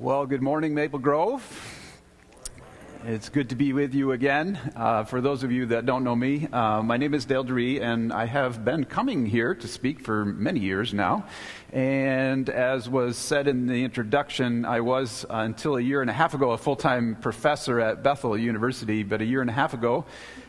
Well, 0.00 0.24
good 0.24 0.40
morning, 0.40 0.72
Maple 0.72 0.98
Grove. 0.98 1.78
It's 3.02 3.30
good 3.30 3.48
to 3.48 3.56
be 3.56 3.72
with 3.72 3.94
you 3.94 4.12
again. 4.12 4.58
Uh, 4.76 5.04
for 5.04 5.22
those 5.22 5.42
of 5.42 5.50
you 5.50 5.64
that 5.66 5.86
don't 5.86 6.04
know 6.04 6.14
me, 6.14 6.46
uh, 6.52 6.82
my 6.82 6.98
name 6.98 7.14
is 7.14 7.24
Dale 7.24 7.42
Dree, 7.42 7.80
and 7.80 8.12
I 8.12 8.26
have 8.26 8.62
been 8.62 8.84
coming 8.84 9.24
here 9.24 9.54
to 9.54 9.66
speak 9.66 10.00
for 10.00 10.26
many 10.26 10.60
years 10.60 10.92
now. 10.92 11.24
And 11.72 12.50
as 12.50 12.90
was 12.90 13.16
said 13.16 13.48
in 13.48 13.66
the 13.66 13.84
introduction, 13.84 14.66
I 14.66 14.82
was, 14.82 15.24
uh, 15.30 15.36
until 15.36 15.76
a 15.76 15.80
year 15.80 16.02
and 16.02 16.10
a 16.10 16.12
half 16.12 16.34
ago, 16.34 16.50
a 16.50 16.58
full 16.58 16.76
time 16.76 17.16
professor 17.22 17.80
at 17.80 18.02
Bethel 18.02 18.36
University. 18.36 19.02
But 19.02 19.22
a 19.22 19.24
year 19.24 19.40
and 19.40 19.48
a 19.48 19.54
half 19.54 19.72
ago, 19.72 20.04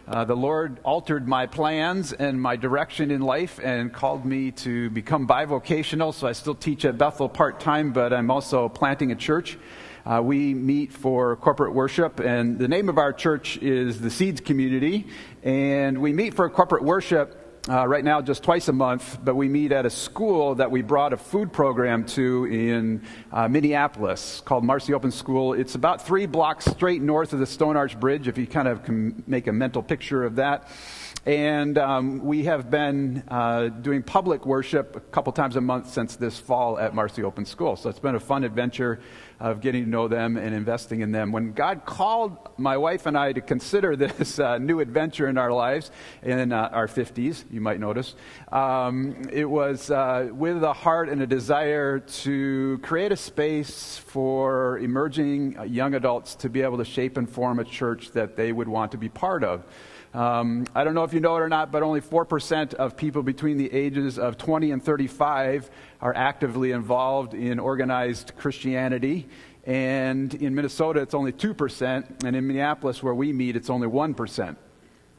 uh, 0.09 0.25
the 0.25 0.35
Lord 0.35 0.81
altered 0.83 1.29
my 1.29 1.45
plans 1.45 2.11
and 2.11 2.41
my 2.41 2.57
direction 2.57 3.11
in 3.11 3.21
life 3.21 3.61
and 3.63 3.93
called 3.93 4.25
me 4.25 4.51
to 4.51 4.89
become 4.89 5.25
bivocational. 5.25 6.13
So 6.13 6.27
I 6.27 6.33
still 6.33 6.55
teach 6.55 6.83
at 6.83 6.97
Bethel 6.97 7.29
part 7.29 7.61
time, 7.61 7.93
but 7.93 8.11
I'm 8.11 8.29
also 8.29 8.67
planting 8.67 9.13
a 9.13 9.15
church. 9.15 9.57
Uh, 10.05 10.19
we 10.23 10.53
meet 10.53 10.91
for 10.91 11.35
corporate 11.35 11.73
worship, 11.73 12.19
and 12.19 12.57
the 12.57 12.67
name 12.67 12.89
of 12.89 12.97
our 12.97 13.13
church 13.13 13.57
is 13.57 14.01
the 14.01 14.09
Seeds 14.09 14.41
Community. 14.41 15.05
And 15.43 15.99
we 16.01 16.11
meet 16.11 16.33
for 16.33 16.49
corporate 16.49 16.83
worship 16.83 17.37
uh, 17.69 17.87
right 17.87 18.03
now 18.03 18.19
just 18.19 18.41
twice 18.41 18.67
a 18.67 18.73
month, 18.73 19.19
but 19.23 19.35
we 19.35 19.47
meet 19.47 19.71
at 19.71 19.85
a 19.85 19.89
school 19.91 20.55
that 20.55 20.71
we 20.71 20.81
brought 20.81 21.13
a 21.13 21.17
food 21.17 21.53
program 21.53 22.03
to 22.03 22.45
in 22.45 23.03
uh, 23.31 23.47
Minneapolis 23.47 24.41
called 24.43 24.63
Marcy 24.63 24.95
Open 24.95 25.11
School. 25.11 25.53
It's 25.53 25.75
about 25.75 26.03
three 26.03 26.25
blocks 26.25 26.65
straight 26.65 27.03
north 27.03 27.33
of 27.33 27.39
the 27.39 27.45
Stone 27.45 27.77
Arch 27.77 27.99
Bridge, 27.99 28.27
if 28.27 28.39
you 28.39 28.47
kind 28.47 28.67
of 28.67 28.83
can 28.83 29.23
make 29.27 29.45
a 29.45 29.53
mental 29.53 29.83
picture 29.83 30.23
of 30.23 30.37
that. 30.37 30.67
And 31.25 31.77
um, 31.77 32.25
we 32.25 32.45
have 32.45 32.71
been 32.71 33.23
uh, 33.27 33.67
doing 33.67 34.01
public 34.01 34.45
worship 34.45 34.95
a 34.95 34.99
couple 34.99 35.31
times 35.33 35.55
a 35.55 35.61
month 35.61 35.89
since 35.91 36.15
this 36.15 36.39
fall 36.39 36.79
at 36.79 36.95
Marcy 36.95 37.21
Open 37.21 37.45
School. 37.45 37.75
So 37.75 37.89
it's 37.89 37.99
been 37.99 38.15
a 38.15 38.19
fun 38.19 38.43
adventure 38.43 38.99
of 39.39 39.61
getting 39.61 39.83
to 39.83 39.89
know 39.89 40.07
them 40.07 40.37
and 40.37 40.55
investing 40.55 41.01
in 41.01 41.11
them. 41.11 41.31
When 41.31 41.53
God 41.53 41.85
called 41.85 42.37
my 42.57 42.75
wife 42.77 43.05
and 43.05 43.15
I 43.15 43.33
to 43.33 43.41
consider 43.41 43.95
this 43.95 44.39
uh, 44.39 44.57
new 44.57 44.79
adventure 44.79 45.27
in 45.27 45.37
our 45.37 45.51
lives, 45.51 45.91
in 46.23 46.51
uh, 46.51 46.69
our 46.71 46.87
50s, 46.87 47.43
you 47.51 47.61
might 47.61 47.79
notice, 47.79 48.15
um, 48.51 49.29
it 49.31 49.45
was 49.45 49.91
uh, 49.91 50.29
with 50.31 50.63
a 50.63 50.73
heart 50.73 51.07
and 51.07 51.21
a 51.21 51.27
desire 51.27 51.99
to 51.99 52.79
create 52.81 53.11
a 53.11 53.17
space 53.17 53.97
for 53.97 54.79
emerging 54.79 55.55
young 55.67 55.93
adults 55.93 56.33
to 56.35 56.49
be 56.49 56.61
able 56.61 56.77
to 56.77 56.85
shape 56.85 57.17
and 57.17 57.29
form 57.29 57.59
a 57.59 57.63
church 57.63 58.11
that 58.11 58.35
they 58.35 58.51
would 58.51 58.67
want 58.67 58.91
to 58.91 58.97
be 58.97 59.09
part 59.09 59.43
of. 59.43 59.63
Um, 60.13 60.65
I 60.75 60.83
don't 60.83 60.93
know 60.93 61.05
if 61.05 61.13
you 61.13 61.21
know 61.21 61.37
it 61.37 61.39
or 61.39 61.47
not, 61.47 61.71
but 61.71 61.83
only 61.83 62.01
4% 62.01 62.73
of 62.73 62.97
people 62.97 63.23
between 63.23 63.57
the 63.57 63.71
ages 63.71 64.19
of 64.19 64.37
20 64.37 64.71
and 64.71 64.83
35 64.83 65.69
are 66.01 66.13
actively 66.13 66.71
involved 66.71 67.33
in 67.33 67.59
organized 67.59 68.33
Christianity. 68.35 69.29
And 69.65 70.33
in 70.33 70.53
Minnesota, 70.53 71.01
it's 71.01 71.13
only 71.13 71.31
2%. 71.31 72.23
And 72.25 72.35
in 72.35 72.45
Minneapolis, 72.45 73.01
where 73.01 73.13
we 73.13 73.31
meet, 73.31 73.55
it's 73.55 73.69
only 73.69 73.87
1%. 73.87 74.57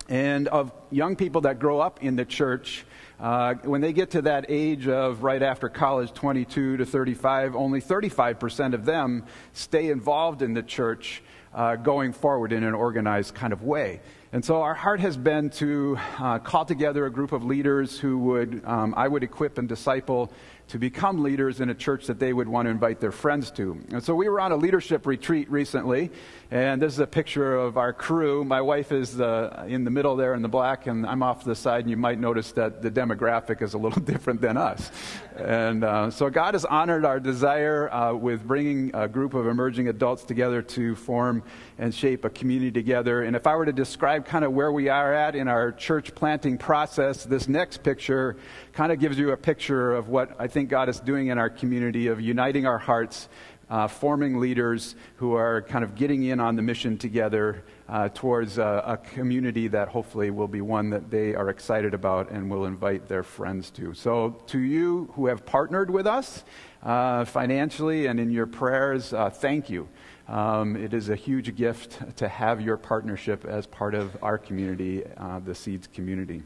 And 0.09 0.49
of 0.49 0.73
young 0.91 1.17
people 1.17 1.43
that 1.43 1.59
grow 1.59 1.81
up 1.81 2.03
in 2.03 2.17
the 2.17 2.27
church, 2.27 2.84
uh, 3.19 3.55
when 3.62 3.81
they 3.81 3.95
get 3.95 4.11
to 4.11 4.23
that 4.23 4.47
age 4.49 4.89
of 4.89 5.23
right 5.23 5.43
after 5.43 5.71
college, 5.71 6.12
22 6.12 6.79
to 6.79 6.84
35, 6.84 7.56
only 7.56 7.81
35% 7.81 8.75
of 8.75 8.84
them 8.84 9.25
stay 9.55 9.89
involved 9.89 10.43
in 10.43 10.53
the 10.53 10.62
church 10.62 11.23
uh, 11.55 11.77
going 11.77 12.12
forward 12.12 12.53
in 12.53 12.65
an 12.65 12.75
organized 12.75 13.34
kind 13.34 13.55
of 13.55 13.62
way. 13.62 14.01
And 14.34 14.42
so 14.42 14.62
our 14.62 14.72
heart 14.72 15.00
has 15.00 15.19
been 15.19 15.50
to 15.50 15.98
uh, 16.19 16.38
call 16.38 16.64
together 16.64 17.05
a 17.05 17.11
group 17.11 17.33
of 17.33 17.44
leaders 17.44 17.98
who 17.98 18.16
would, 18.20 18.62
um, 18.64 18.94
I 18.97 19.06
would 19.06 19.22
equip 19.22 19.58
and 19.58 19.69
disciple 19.69 20.33
to 20.73 20.78
become 20.78 21.23
leaders 21.23 21.61
in 21.61 21.69
a 21.69 21.75
church 21.75 22.06
that 22.06 22.19
they 22.19 22.33
would 22.33 22.48
want 22.48 22.65
to 22.65 22.70
invite 22.70 22.98
their 22.98 23.12
friends 23.12 23.51
to. 23.51 23.78
And 23.91 24.03
so 24.03 24.15
we 24.15 24.31
were 24.31 24.41
on 24.41 24.53
a 24.53 24.56
leadership 24.56 25.06
retreat 25.06 25.51
recently, 25.51 26.11
and 26.51 26.81
this 26.81 26.95
is 26.95 26.98
a 26.98 27.06
picture 27.06 27.55
of 27.55 27.77
our 27.77 27.92
crew. 27.92 28.42
My 28.42 28.62
wife 28.62 28.91
is 28.91 29.20
uh, 29.20 29.67
in 29.69 29.84
the 29.84 29.91
middle 29.91 30.17
there 30.17 30.33
in 30.33 30.41
the 30.41 30.48
black, 30.48 30.87
and 30.87 31.06
I'm 31.06 31.23
off 31.23 31.43
to 31.43 31.50
the 31.50 31.55
side, 31.55 31.83
and 31.83 31.91
you 31.91 31.98
might 31.98 32.19
notice 32.19 32.53
that 32.53 32.81
the 32.81 32.91
demographic 32.91 33.60
is 33.60 33.75
a 33.75 33.78
little 33.78 34.00
different 34.12 34.41
than 34.41 34.56
us. 34.56 34.91
And 35.37 35.84
uh, 35.84 36.10
so 36.10 36.31
God 36.31 36.55
has 36.55 36.65
honored 36.65 37.04
our 37.04 37.21
desire 37.21 37.93
uh, 37.93 38.15
with 38.15 38.47
bringing 38.47 38.93
a 38.94 39.09
group 39.09 39.34
of 39.34 39.47
emerging 39.47 39.89
adults 39.89 40.25
together 40.25 40.62
to 40.62 40.94
form 40.94 41.43
and 41.78 41.94
shape 41.94 42.25
a 42.25 42.31
community 42.31 42.71
together. 42.71 43.22
And 43.22 43.37
if 43.37 43.47
I 43.47 43.56
were 43.56 43.66
to 43.66 43.72
describe 43.72 44.25
kind 44.25 44.44
of 44.44 44.53
where 44.53 44.72
we 44.72 44.89
are 44.89 45.12
at 45.12 45.34
in 45.34 45.49
our 45.49 45.71
church 45.71 46.15
planting 46.15 46.56
process, 46.56 47.25
this 47.25 47.47
next 47.47 47.83
picture 47.83 48.37
kind 48.72 48.91
of 48.91 48.99
gives 48.99 49.19
you 49.19 49.33
a 49.33 49.37
picture 49.37 49.93
of 49.94 50.09
what 50.09 50.34
I 50.38 50.47
think 50.47 50.71
God 50.71 50.88
is 50.88 50.99
doing 50.99 51.28
in 51.28 51.38
our 51.38 51.50
community 51.50 52.06
of 52.06 52.21
uniting 52.21 52.66
our 52.66 52.78
hearts, 52.78 53.28
uh, 53.69 53.87
forming 53.87 54.41
leaders 54.41 54.94
who 55.16 55.34
are 55.34 55.62
kind 55.62 55.84
of 55.84 55.94
getting 55.94 56.25
in 56.25 56.41
on 56.41 56.56
the 56.56 56.62
mission 56.62 56.97
together 56.97 57.62
uh, 57.88 58.09
towards 58.15 58.59
a, 58.59 58.83
a, 58.87 58.97
community 58.97 59.69
that 59.69 59.88
hopefully 59.88 60.31
will 60.31 60.49
be 60.49 60.60
one 60.60 60.91
that 60.91 61.10
they 61.10 61.34
are 61.34 61.50
excited 61.50 61.93
about 61.93 62.31
and 62.31 62.50
will 62.50 62.65
invite 62.65 63.09
their 63.09 63.22
friends 63.22 63.71
to. 63.71 63.93
So, 63.93 64.43
to 64.47 64.59
you 64.59 65.10
who 65.15 65.27
have 65.27 65.44
partnered 65.44 65.91
with 65.91 66.06
us 66.06 66.43
uh, 66.83 67.25
financially 67.27 68.06
and 68.06 68.19
in 68.19 68.31
your 68.31 68.47
prayers, 68.47 69.12
uh, 69.12 69.28
thank 69.28 69.69
you. 69.69 69.89
Um, 70.28 70.77
it 70.77 70.94
is 70.94 71.10
a 71.10 71.16
huge 71.16 71.54
gift 71.56 72.16
to 72.16 72.28
have 72.28 72.60
your 72.60 72.78
partnership 72.78 73.44
as 73.44 73.66
part 73.66 73.94
of 73.94 74.16
our 74.22 74.39
community, 74.39 75.03
uh, 75.19 75.41
the 75.41 75.54
Seeds 75.54 75.89
community. 75.93 76.43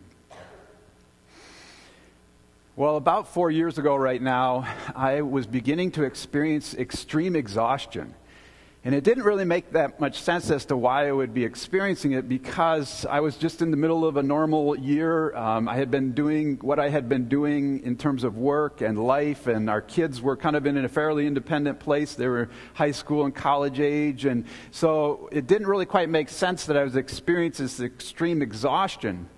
Well, 2.78 2.98
about 2.98 3.28
four 3.28 3.50
years 3.50 3.78
ago, 3.78 3.96
right 3.96 4.20
now, 4.20 4.68
I 4.94 5.22
was 5.22 5.46
beginning 5.46 5.92
to 5.92 6.02
experience 6.02 6.74
extreme 6.74 7.34
exhaustion. 7.34 8.14
And 8.84 8.94
it 8.94 9.02
didn't 9.02 9.24
really 9.24 9.46
make 9.46 9.72
that 9.72 9.98
much 9.98 10.20
sense 10.20 10.50
as 10.50 10.66
to 10.66 10.76
why 10.76 11.08
I 11.08 11.12
would 11.12 11.32
be 11.32 11.42
experiencing 11.42 12.12
it 12.12 12.28
because 12.28 13.06
I 13.06 13.20
was 13.20 13.38
just 13.38 13.62
in 13.62 13.70
the 13.70 13.78
middle 13.78 14.04
of 14.04 14.18
a 14.18 14.22
normal 14.22 14.78
year. 14.78 15.34
Um, 15.34 15.70
I 15.70 15.76
had 15.76 15.90
been 15.90 16.12
doing 16.12 16.58
what 16.60 16.78
I 16.78 16.90
had 16.90 17.08
been 17.08 17.28
doing 17.28 17.82
in 17.82 17.96
terms 17.96 18.24
of 18.24 18.36
work 18.36 18.82
and 18.82 19.02
life, 19.02 19.46
and 19.46 19.70
our 19.70 19.80
kids 19.80 20.20
were 20.20 20.36
kind 20.36 20.54
of 20.54 20.66
in 20.66 20.76
a 20.76 20.88
fairly 20.90 21.26
independent 21.26 21.80
place. 21.80 22.12
They 22.12 22.28
were 22.28 22.50
high 22.74 22.92
school 22.92 23.24
and 23.24 23.34
college 23.34 23.80
age. 23.80 24.26
And 24.26 24.44
so 24.70 25.30
it 25.32 25.46
didn't 25.46 25.66
really 25.66 25.86
quite 25.86 26.10
make 26.10 26.28
sense 26.28 26.66
that 26.66 26.76
I 26.76 26.84
was 26.84 26.94
experiencing 26.94 27.64
this 27.64 27.80
extreme 27.80 28.42
exhaustion. 28.42 29.30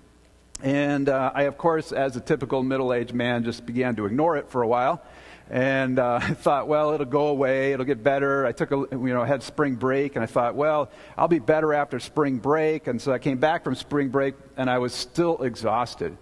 And 0.61 1.07
uh, 1.07 1.31
I, 1.33 1.43
of 1.43 1.57
course, 1.57 1.91
as 1.91 2.15
a 2.15 2.19
typical 2.19 2.63
middle 2.63 2.93
aged 2.93 3.13
man, 3.13 3.43
just 3.43 3.65
began 3.65 3.95
to 3.95 4.05
ignore 4.05 4.35
it 4.37 4.49
for 4.49 4.61
a 4.61 4.67
while. 4.67 5.01
And 5.49 5.99
uh, 5.99 6.19
I 6.21 6.33
thought, 6.33 6.67
well, 6.67 6.91
it'll 6.93 7.05
go 7.05 7.27
away, 7.27 7.73
it'll 7.73 7.85
get 7.85 8.03
better. 8.03 8.45
I 8.45 8.51
took 8.51 8.71
a, 8.71 8.75
you 8.91 9.13
know, 9.13 9.23
had 9.23 9.41
spring 9.43 9.75
break, 9.75 10.15
and 10.15 10.23
I 10.23 10.27
thought, 10.27 10.55
well, 10.55 10.89
I'll 11.17 11.27
be 11.27 11.39
better 11.39 11.73
after 11.73 11.99
spring 11.99 12.37
break. 12.37 12.87
And 12.87 13.01
so 13.01 13.11
I 13.11 13.19
came 13.19 13.37
back 13.37 13.63
from 13.63 13.75
spring 13.75 14.09
break, 14.09 14.35
and 14.57 14.69
I 14.69 14.79
was 14.79 14.93
still 14.93 15.41
exhausted. 15.43 16.17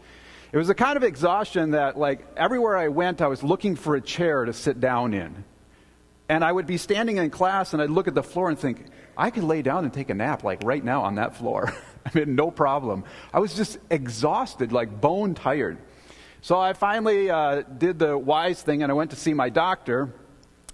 It 0.51 0.57
was 0.57 0.67
the 0.67 0.75
kind 0.75 0.95
of 0.95 1.03
exhaustion 1.03 1.71
that, 1.71 1.97
like, 1.97 2.25
everywhere 2.37 2.77
I 2.77 2.87
went, 2.87 3.21
I 3.21 3.27
was 3.27 3.43
looking 3.43 3.75
for 3.75 3.95
a 3.95 4.01
chair 4.01 4.45
to 4.45 4.53
sit 4.53 4.79
down 4.79 5.13
in. 5.13 5.43
And 6.29 6.43
I 6.43 6.51
would 6.51 6.67
be 6.67 6.77
standing 6.77 7.17
in 7.17 7.29
class, 7.29 7.73
and 7.73 7.81
I'd 7.81 7.89
look 7.89 8.07
at 8.07 8.15
the 8.15 8.23
floor 8.23 8.49
and 8.49 8.57
think, 8.57 8.85
I 9.17 9.29
could 9.29 9.43
lay 9.43 9.61
down 9.61 9.83
and 9.83 9.93
take 9.93 10.09
a 10.09 10.13
nap, 10.13 10.43
like 10.43 10.61
right 10.63 10.83
now 10.83 11.03
on 11.03 11.15
that 11.15 11.35
floor. 11.35 11.73
I 12.15 12.17
mean, 12.17 12.35
no 12.35 12.51
problem. 12.51 13.03
I 13.33 13.39
was 13.39 13.53
just 13.53 13.79
exhausted, 13.89 14.71
like 14.71 15.01
bone 15.01 15.33
tired. 15.33 15.77
So 16.41 16.59
I 16.59 16.73
finally 16.73 17.29
uh, 17.29 17.63
did 17.63 17.99
the 17.99 18.17
wise 18.17 18.61
thing 18.61 18.83
and 18.83 18.91
I 18.91 18.95
went 18.95 19.11
to 19.11 19.17
see 19.17 19.33
my 19.33 19.49
doctor. 19.49 20.13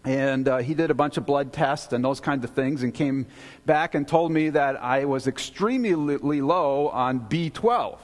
And 0.05 0.49
uh, 0.49 0.57
he 0.57 0.73
did 0.73 0.91
a 0.91 0.93
bunch 0.93 1.15
of 1.15 1.25
blood 1.25 1.53
tests 1.53 1.93
and 1.93 2.03
those 2.03 2.19
kinds 2.19 2.43
of 2.43 2.51
things 2.51 2.83
and 2.83 2.93
came 2.93 3.25
back 3.65 3.95
and 3.95 4.05
told 4.05 4.33
me 4.33 4.49
that 4.49 4.75
I 4.83 5.05
was 5.05 5.27
extremely 5.27 6.41
low 6.41 6.89
on 6.89 7.21
B12. 7.21 7.97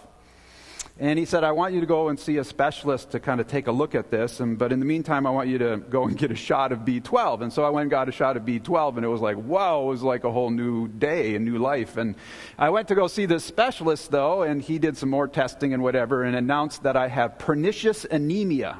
And 1.01 1.17
he 1.17 1.23
said, 1.23 1.45
I 1.45 1.53
want 1.53 1.73
you 1.73 1.79
to 1.79 1.85
go 1.85 2.09
and 2.09 2.19
see 2.19 2.37
a 2.37 2.43
specialist 2.43 3.11
to 3.11 3.21
kind 3.21 3.39
of 3.39 3.47
take 3.47 3.67
a 3.67 3.71
look 3.71 3.95
at 3.95 4.11
this. 4.11 4.41
And, 4.41 4.57
but 4.57 4.73
in 4.73 4.79
the 4.79 4.85
meantime, 4.85 5.25
I 5.25 5.29
want 5.29 5.47
you 5.47 5.57
to 5.59 5.77
go 5.77 6.03
and 6.03 6.17
get 6.17 6.29
a 6.29 6.35
shot 6.35 6.73
of 6.73 6.79
B12. 6.79 7.41
And 7.41 7.53
so 7.53 7.63
I 7.63 7.69
went 7.69 7.83
and 7.83 7.91
got 7.91 8.09
a 8.09 8.11
shot 8.11 8.35
of 8.35 8.43
B12, 8.43 8.97
and 8.97 9.05
it 9.05 9.07
was 9.07 9.21
like, 9.21 9.37
wow, 9.37 9.83
it 9.83 9.85
was 9.85 10.03
like 10.03 10.25
a 10.25 10.31
whole 10.31 10.49
new 10.49 10.89
day, 10.89 11.35
a 11.35 11.39
new 11.39 11.57
life. 11.57 11.95
And 11.95 12.15
I 12.57 12.69
went 12.69 12.89
to 12.89 12.95
go 12.95 13.07
see 13.07 13.25
this 13.25 13.45
specialist, 13.45 14.11
though, 14.11 14.41
and 14.41 14.61
he 14.61 14.77
did 14.77 14.97
some 14.97 15.09
more 15.09 15.29
testing 15.29 15.73
and 15.73 15.81
whatever, 15.81 16.23
and 16.25 16.35
announced 16.35 16.83
that 16.83 16.97
I 16.97 17.07
have 17.07 17.39
pernicious 17.39 18.03
anemia. 18.03 18.77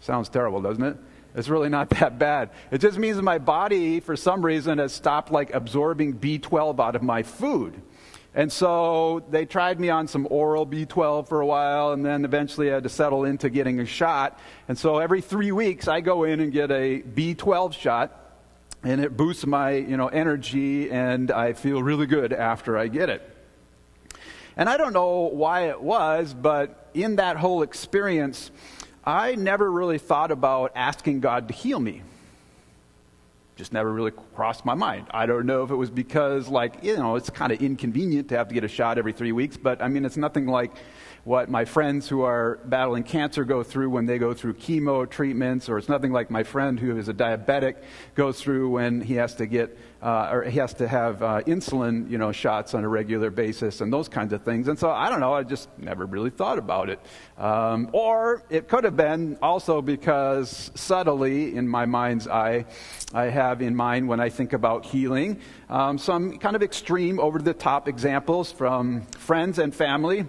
Sounds 0.00 0.28
terrible, 0.28 0.60
doesn't 0.60 0.84
it? 0.84 0.98
It's 1.34 1.48
really 1.48 1.70
not 1.70 1.88
that 1.98 2.18
bad. 2.18 2.50
It 2.70 2.82
just 2.82 2.98
means 2.98 3.22
my 3.22 3.38
body, 3.38 4.00
for 4.00 4.16
some 4.16 4.44
reason, 4.44 4.76
has 4.76 4.92
stopped 4.92 5.32
like 5.32 5.54
absorbing 5.54 6.18
B12 6.18 6.78
out 6.78 6.94
of 6.94 7.02
my 7.02 7.22
food. 7.22 7.80
And 8.38 8.52
so 8.52 9.24
they 9.30 9.46
tried 9.46 9.80
me 9.80 9.90
on 9.90 10.06
some 10.06 10.28
oral 10.30 10.64
B12 10.64 11.26
for 11.26 11.40
a 11.40 11.46
while, 11.46 11.90
and 11.90 12.06
then 12.06 12.24
eventually 12.24 12.70
I 12.70 12.74
had 12.74 12.84
to 12.84 12.88
settle 12.88 13.24
into 13.24 13.50
getting 13.50 13.80
a 13.80 13.84
shot. 13.84 14.38
And 14.68 14.78
so 14.78 14.98
every 14.98 15.20
three 15.20 15.50
weeks, 15.50 15.88
I 15.88 16.00
go 16.00 16.22
in 16.22 16.38
and 16.38 16.52
get 16.52 16.70
a 16.70 17.02
B12 17.02 17.72
shot, 17.72 18.38
and 18.84 19.00
it 19.00 19.16
boosts 19.16 19.44
my 19.44 19.72
you 19.72 19.96
know, 19.96 20.06
energy, 20.06 20.88
and 20.88 21.32
I 21.32 21.52
feel 21.52 21.82
really 21.82 22.06
good 22.06 22.32
after 22.32 22.78
I 22.78 22.86
get 22.86 23.08
it. 23.08 23.28
And 24.56 24.68
I 24.68 24.76
don't 24.76 24.92
know 24.92 25.22
why 25.22 25.70
it 25.70 25.82
was, 25.82 26.32
but 26.32 26.90
in 26.94 27.16
that 27.16 27.38
whole 27.38 27.62
experience, 27.62 28.52
I 29.04 29.34
never 29.34 29.68
really 29.68 29.98
thought 29.98 30.30
about 30.30 30.70
asking 30.76 31.18
God 31.18 31.48
to 31.48 31.54
heal 31.54 31.80
me. 31.80 32.02
just 33.56 33.72
never 33.72 33.92
really 33.92 34.12
crossed 34.38 34.64
my 34.64 34.74
mind. 34.74 35.04
I 35.10 35.26
don't 35.26 35.46
know 35.46 35.64
if 35.64 35.70
it 35.72 35.74
was 35.74 35.90
because, 35.90 36.46
like, 36.46 36.84
you 36.84 36.96
know, 36.96 37.16
it's 37.16 37.28
kind 37.28 37.50
of 37.50 37.60
inconvenient 37.60 38.28
to 38.28 38.36
have 38.36 38.46
to 38.46 38.54
get 38.54 38.62
a 38.62 38.68
shot 38.68 38.96
every 38.96 39.12
three 39.12 39.32
weeks, 39.32 39.56
but 39.56 39.82
I 39.82 39.88
mean, 39.88 40.04
it's 40.04 40.16
nothing 40.16 40.46
like 40.46 40.76
what 41.24 41.50
my 41.50 41.64
friends 41.64 42.08
who 42.08 42.22
are 42.22 42.58
battling 42.64 43.02
cancer 43.02 43.44
go 43.44 43.62
through 43.62 43.90
when 43.90 44.06
they 44.06 44.16
go 44.16 44.32
through 44.32 44.54
chemo 44.54 45.08
treatments, 45.10 45.68
or 45.68 45.76
it's 45.76 45.88
nothing 45.88 46.12
like 46.12 46.30
my 46.30 46.42
friend 46.42 46.80
who 46.80 46.96
is 46.96 47.08
a 47.08 47.12
diabetic 47.12 47.82
goes 48.14 48.40
through 48.40 48.70
when 48.70 49.00
he 49.00 49.14
has 49.14 49.34
to 49.34 49.46
get, 49.46 49.76
uh, 50.00 50.30
or 50.32 50.44
he 50.44 50.58
has 50.58 50.72
to 50.72 50.88
have 50.88 51.22
uh, 51.22 51.42
insulin, 51.42 52.08
you 52.08 52.16
know, 52.16 52.32
shots 52.32 52.72
on 52.72 52.84
a 52.84 52.88
regular 52.88 53.30
basis 53.30 53.82
and 53.82 53.92
those 53.92 54.08
kinds 54.08 54.32
of 54.32 54.42
things. 54.42 54.68
And 54.68 54.78
so 54.78 54.90
I 54.90 55.10
don't 55.10 55.20
know, 55.20 55.34
I 55.34 55.42
just 55.42 55.68
never 55.76 56.06
really 56.06 56.30
thought 56.30 56.58
about 56.58 56.88
it. 56.88 57.00
Um, 57.36 57.90
or 57.92 58.42
it 58.48 58.68
could 58.68 58.84
have 58.84 58.96
been 58.96 59.36
also 59.42 59.82
because 59.82 60.70
subtly 60.74 61.56
in 61.56 61.68
my 61.68 61.84
mind's 61.84 62.26
eye, 62.26 62.64
I 63.12 63.24
have 63.24 63.60
in 63.60 63.76
mind 63.76 64.08
when 64.08 64.20
I 64.20 64.27
think 64.28 64.52
about 64.52 64.84
healing 64.84 65.40
um, 65.68 65.98
some 65.98 66.38
kind 66.38 66.56
of 66.56 66.62
extreme, 66.62 67.20
over 67.20 67.38
the 67.38 67.54
top 67.54 67.88
examples 67.88 68.50
from 68.52 69.02
friends 69.06 69.58
and 69.58 69.74
family 69.74 70.26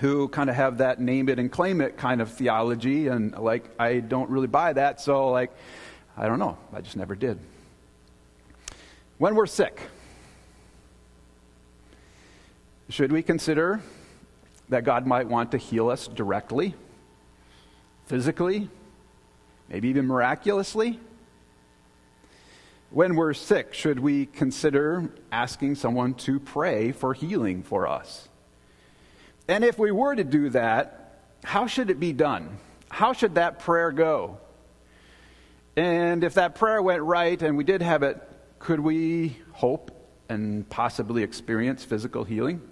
who 0.00 0.28
kind 0.28 0.48
of 0.48 0.56
have 0.56 0.78
that 0.78 1.00
name 1.00 1.28
it 1.28 1.38
and 1.38 1.50
claim 1.50 1.80
it 1.80 1.96
kind 1.96 2.20
of 2.20 2.30
theology. 2.30 3.08
And 3.08 3.36
like, 3.36 3.64
I 3.78 4.00
don't 4.00 4.30
really 4.30 4.46
buy 4.46 4.72
that. 4.72 5.00
So, 5.00 5.30
like, 5.30 5.50
I 6.16 6.26
don't 6.26 6.38
know. 6.38 6.56
I 6.72 6.80
just 6.80 6.96
never 6.96 7.14
did. 7.14 7.38
When 9.18 9.34
we're 9.34 9.46
sick, 9.46 9.80
should 12.88 13.12
we 13.12 13.22
consider 13.22 13.80
that 14.68 14.84
God 14.84 15.06
might 15.06 15.26
want 15.26 15.50
to 15.52 15.58
heal 15.58 15.90
us 15.90 16.06
directly, 16.06 16.74
physically, 18.06 18.70
maybe 19.68 19.88
even 19.88 20.06
miraculously? 20.06 21.00
When 22.90 23.16
we're 23.16 23.34
sick, 23.34 23.74
should 23.74 24.00
we 24.00 24.24
consider 24.26 25.10
asking 25.30 25.74
someone 25.74 26.14
to 26.14 26.40
pray 26.40 26.92
for 26.92 27.12
healing 27.12 27.62
for 27.62 27.86
us? 27.86 28.28
And 29.46 29.62
if 29.62 29.78
we 29.78 29.90
were 29.90 30.14
to 30.14 30.24
do 30.24 30.48
that, 30.50 31.20
how 31.44 31.66
should 31.66 31.90
it 31.90 32.00
be 32.00 32.14
done? 32.14 32.58
How 32.88 33.12
should 33.12 33.34
that 33.34 33.58
prayer 33.58 33.92
go? 33.92 34.38
And 35.76 36.24
if 36.24 36.34
that 36.34 36.54
prayer 36.54 36.80
went 36.80 37.02
right 37.02 37.40
and 37.40 37.58
we 37.58 37.64
did 37.64 37.82
have 37.82 38.02
it, 38.02 38.20
could 38.58 38.80
we 38.80 39.36
hope 39.52 39.90
and 40.30 40.68
possibly 40.68 41.22
experience 41.22 41.84
physical 41.84 42.24
healing? 42.24 42.62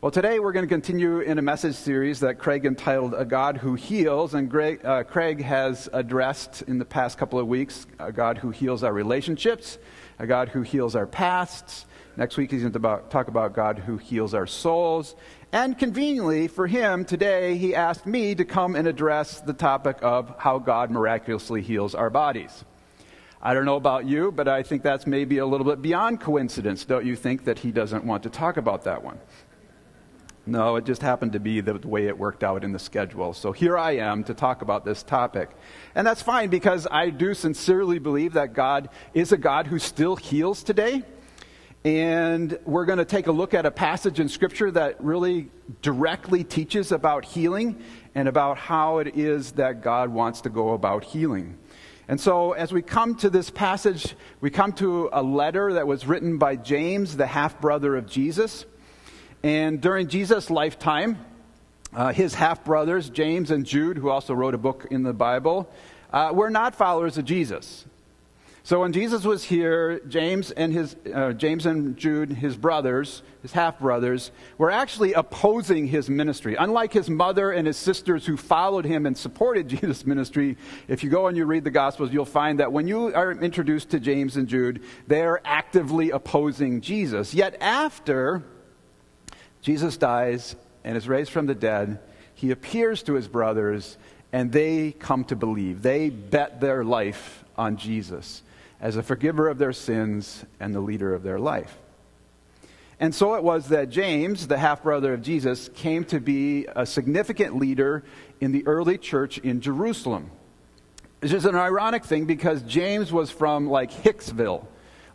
Well, 0.00 0.12
today 0.12 0.38
we're 0.38 0.52
going 0.52 0.64
to 0.64 0.72
continue 0.72 1.18
in 1.20 1.38
a 1.38 1.42
message 1.42 1.74
series 1.74 2.20
that 2.20 2.38
Craig 2.38 2.64
entitled 2.64 3.14
A 3.14 3.24
God 3.24 3.56
Who 3.56 3.74
Heals. 3.74 4.34
And 4.34 4.48
Greg, 4.48 4.84
uh, 4.84 5.02
Craig 5.02 5.42
has 5.42 5.88
addressed 5.92 6.62
in 6.62 6.78
the 6.78 6.84
past 6.84 7.18
couple 7.18 7.40
of 7.40 7.48
weeks 7.48 7.86
a 7.98 8.12
God 8.12 8.38
who 8.38 8.50
heals 8.50 8.84
our 8.84 8.92
relationships, 8.92 9.78
a 10.20 10.26
God 10.26 10.50
who 10.50 10.62
heals 10.62 10.94
our 10.94 11.06
pasts, 11.06 11.84
Next 12.18 12.36
week, 12.36 12.50
he's 12.50 12.62
going 12.62 12.72
to 12.72 13.02
talk 13.10 13.28
about 13.28 13.52
God 13.52 13.78
who 13.78 13.96
heals 13.96 14.34
our 14.34 14.48
souls. 14.48 15.14
And 15.52 15.78
conveniently 15.78 16.48
for 16.48 16.66
him, 16.66 17.04
today, 17.04 17.56
he 17.56 17.76
asked 17.76 18.06
me 18.06 18.34
to 18.34 18.44
come 18.44 18.74
and 18.74 18.88
address 18.88 19.40
the 19.40 19.52
topic 19.52 19.98
of 20.02 20.34
how 20.36 20.58
God 20.58 20.90
miraculously 20.90 21.62
heals 21.62 21.94
our 21.94 22.10
bodies. 22.10 22.64
I 23.40 23.54
don't 23.54 23.64
know 23.64 23.76
about 23.76 24.04
you, 24.04 24.32
but 24.32 24.48
I 24.48 24.64
think 24.64 24.82
that's 24.82 25.06
maybe 25.06 25.38
a 25.38 25.46
little 25.46 25.64
bit 25.64 25.80
beyond 25.80 26.20
coincidence. 26.20 26.84
Don't 26.84 27.06
you 27.06 27.14
think 27.14 27.44
that 27.44 27.60
he 27.60 27.70
doesn't 27.70 28.02
want 28.04 28.24
to 28.24 28.30
talk 28.30 28.56
about 28.56 28.82
that 28.82 29.04
one? 29.04 29.20
No, 30.48 30.76
it 30.76 30.86
just 30.86 31.02
happened 31.02 31.34
to 31.34 31.40
be 31.40 31.60
the 31.60 31.74
way 31.86 32.06
it 32.06 32.16
worked 32.16 32.42
out 32.42 32.64
in 32.64 32.72
the 32.72 32.78
schedule. 32.78 33.34
So 33.34 33.52
here 33.52 33.76
I 33.76 33.96
am 33.96 34.24
to 34.24 34.34
talk 34.34 34.62
about 34.62 34.82
this 34.82 35.02
topic. 35.02 35.50
And 35.94 36.06
that's 36.06 36.22
fine 36.22 36.48
because 36.48 36.86
I 36.90 37.10
do 37.10 37.34
sincerely 37.34 37.98
believe 37.98 38.32
that 38.32 38.54
God 38.54 38.88
is 39.12 39.30
a 39.30 39.36
God 39.36 39.66
who 39.66 39.78
still 39.78 40.16
heals 40.16 40.62
today. 40.62 41.02
And 41.84 42.58
we're 42.64 42.86
going 42.86 42.98
to 42.98 43.04
take 43.04 43.26
a 43.26 43.32
look 43.32 43.52
at 43.52 43.66
a 43.66 43.70
passage 43.70 44.20
in 44.20 44.30
Scripture 44.30 44.70
that 44.70 45.04
really 45.04 45.50
directly 45.82 46.44
teaches 46.44 46.92
about 46.92 47.26
healing 47.26 47.82
and 48.14 48.26
about 48.26 48.56
how 48.56 48.98
it 48.98 49.18
is 49.18 49.52
that 49.52 49.82
God 49.82 50.08
wants 50.08 50.40
to 50.40 50.48
go 50.48 50.70
about 50.70 51.04
healing. 51.04 51.58
And 52.08 52.18
so, 52.18 52.52
as 52.52 52.72
we 52.72 52.80
come 52.80 53.16
to 53.16 53.28
this 53.28 53.50
passage, 53.50 54.16
we 54.40 54.48
come 54.48 54.72
to 54.74 55.10
a 55.12 55.22
letter 55.22 55.74
that 55.74 55.86
was 55.86 56.06
written 56.06 56.38
by 56.38 56.56
James, 56.56 57.18
the 57.18 57.26
half 57.26 57.60
brother 57.60 57.96
of 57.96 58.06
Jesus. 58.06 58.64
And 59.42 59.80
during 59.80 60.08
Jesus' 60.08 60.50
lifetime, 60.50 61.18
uh, 61.94 62.12
his 62.12 62.34
half 62.34 62.64
brothers, 62.64 63.08
James 63.08 63.50
and 63.50 63.64
Jude, 63.64 63.98
who 63.98 64.10
also 64.10 64.34
wrote 64.34 64.54
a 64.54 64.58
book 64.58 64.86
in 64.90 65.02
the 65.02 65.12
Bible, 65.12 65.70
uh, 66.12 66.32
were 66.34 66.50
not 66.50 66.74
followers 66.74 67.18
of 67.18 67.24
Jesus. 67.24 67.84
So 68.68 68.80
when 68.80 68.92
Jesus 68.92 69.24
was 69.24 69.44
here, 69.44 69.98
James 70.08 70.50
and 70.50 70.74
his 70.74 70.94
uh, 71.14 71.32
James 71.32 71.64
and 71.64 71.96
Jude, 71.96 72.30
his 72.30 72.54
brothers, 72.54 73.22
his 73.40 73.52
half 73.52 73.78
brothers, 73.78 74.30
were 74.58 74.70
actually 74.70 75.14
opposing 75.14 75.86
his 75.86 76.10
ministry. 76.10 76.54
Unlike 76.54 76.92
his 76.92 77.08
mother 77.08 77.50
and 77.50 77.66
his 77.66 77.78
sisters 77.78 78.26
who 78.26 78.36
followed 78.36 78.84
him 78.84 79.06
and 79.06 79.16
supported 79.16 79.68
Jesus' 79.68 80.04
ministry, 80.04 80.58
if 80.86 81.02
you 81.02 81.08
go 81.08 81.28
and 81.28 81.36
you 81.36 81.46
read 81.46 81.64
the 81.64 81.70
Gospels, 81.70 82.12
you'll 82.12 82.26
find 82.26 82.60
that 82.60 82.70
when 82.70 82.86
you 82.86 83.14
are 83.14 83.32
introduced 83.32 83.88
to 83.90 84.00
James 84.00 84.36
and 84.36 84.46
Jude, 84.46 84.82
they 85.06 85.22
are 85.22 85.40
actively 85.46 86.10
opposing 86.10 86.82
Jesus. 86.82 87.32
Yet 87.32 87.56
after 87.62 88.44
Jesus 89.62 89.96
dies 89.96 90.56
and 90.84 90.96
is 90.96 91.08
raised 91.08 91.30
from 91.30 91.46
the 91.46 91.54
dead, 91.54 91.98
he 92.34 92.50
appears 92.50 93.02
to 93.04 93.14
his 93.14 93.28
brothers 93.28 93.96
and 94.32 94.52
they 94.52 94.92
come 94.92 95.24
to 95.24 95.36
believe. 95.36 95.82
They 95.82 96.10
bet 96.10 96.60
their 96.60 96.84
life 96.84 97.44
on 97.56 97.76
Jesus 97.76 98.42
as 98.80 98.96
a 98.96 99.02
forgiver 99.02 99.48
of 99.48 99.58
their 99.58 99.72
sins 99.72 100.44
and 100.60 100.74
the 100.74 100.80
leader 100.80 101.14
of 101.14 101.22
their 101.22 101.38
life. 101.38 101.76
And 103.00 103.14
so 103.14 103.34
it 103.34 103.44
was 103.44 103.68
that 103.68 103.90
James, 103.90 104.48
the 104.48 104.58
half 104.58 104.82
brother 104.82 105.14
of 105.14 105.22
Jesus, 105.22 105.68
came 105.74 106.04
to 106.06 106.20
be 106.20 106.66
a 106.74 106.84
significant 106.84 107.56
leader 107.56 108.04
in 108.40 108.50
the 108.52 108.66
early 108.66 108.98
church 108.98 109.38
in 109.38 109.60
Jerusalem. 109.60 110.30
It's 111.22 111.32
just 111.32 111.46
an 111.46 111.54
ironic 111.54 112.04
thing 112.04 112.26
because 112.26 112.62
James 112.62 113.12
was 113.12 113.30
from 113.30 113.68
like 113.68 113.90
Hicksville, 113.90 114.66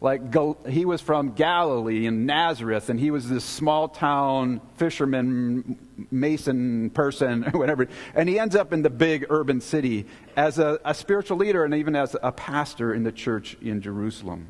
like 0.04 0.22
he 0.68 0.84
was 0.84 1.00
from 1.00 1.32
Galilee 1.32 2.08
in 2.08 2.26
Nazareth, 2.26 2.90
and 2.90 3.00
he 3.00 3.10
was 3.10 3.30
this 3.30 3.46
small 3.46 3.88
town 3.88 4.60
fisherman, 4.76 5.80
mason 6.12 6.90
person, 6.90 7.46
or 7.46 7.52
whatever. 7.60 7.88
And 8.14 8.28
he 8.28 8.38
ends 8.38 8.54
up 8.54 8.74
in 8.74 8.82
the 8.82 8.90
big 8.90 9.26
urban 9.30 9.62
city 9.62 10.06
as 10.36 10.60
a, 10.60 10.78
a 10.84 10.94
spiritual 10.94 11.38
leader 11.38 11.64
and 11.64 11.74
even 11.74 11.96
as 11.96 12.18
a 12.22 12.34
pastor 12.34 12.94
in 12.94 13.04
the 13.04 13.14
church 13.14 13.56
in 13.62 13.80
Jerusalem. 13.82 14.50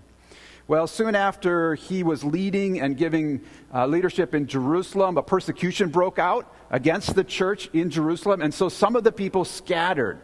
Well, 0.67 0.87
soon 0.87 1.13
after 1.13 1.75
he 1.75 2.01
was 2.01 2.23
leading 2.23 2.81
and 2.81 2.97
giving 2.97 3.41
uh, 3.71 3.85
leadership 3.85 4.33
in 4.33 4.47
Jerusalem, 4.47 5.19
a 5.19 5.23
persecution 5.23 5.89
broke 5.89 6.17
out 6.17 6.51
against 6.71 7.13
the 7.13 7.23
church 7.23 7.69
in 7.73 7.91
Jerusalem, 7.91 8.41
and 8.41 8.51
so 8.51 8.69
some 8.69 8.95
of 8.95 9.03
the 9.03 9.11
people 9.11 9.45
scattered. 9.45 10.19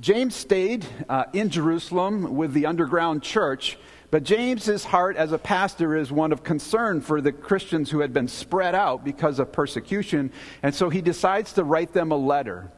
James 0.00 0.36
stayed 0.36 0.86
uh, 1.08 1.24
in 1.32 1.48
Jerusalem 1.48 2.36
with 2.36 2.52
the 2.52 2.66
underground 2.66 3.24
church 3.24 3.76
but 4.10 4.22
James's 4.22 4.84
heart 4.84 5.16
as 5.16 5.32
a 5.32 5.38
pastor 5.38 5.96
is 5.96 6.12
one 6.12 6.32
of 6.32 6.44
concern 6.44 7.00
for 7.00 7.20
the 7.20 7.32
Christians 7.32 7.90
who 7.90 8.00
had 8.00 8.12
been 8.12 8.28
spread 8.28 8.74
out 8.74 9.04
because 9.04 9.38
of 9.38 9.52
persecution. 9.52 10.30
And 10.62 10.74
so 10.74 10.88
he 10.90 11.00
decides 11.00 11.52
to 11.54 11.64
write 11.64 11.92
them 11.92 12.12
a 12.12 12.16
letter 12.16 12.70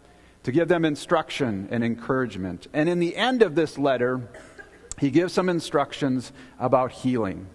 to 0.44 0.52
give 0.52 0.68
them 0.68 0.84
instruction 0.84 1.68
and 1.70 1.84
encouragement. 1.84 2.68
And 2.72 2.88
in 2.88 2.98
the 2.98 3.14
end 3.14 3.42
of 3.42 3.54
this 3.54 3.76
letter, 3.76 4.22
he 4.98 5.10
gives 5.10 5.32
some 5.32 5.48
instructions 5.48 6.32
about 6.58 6.92
healing. 6.92 7.46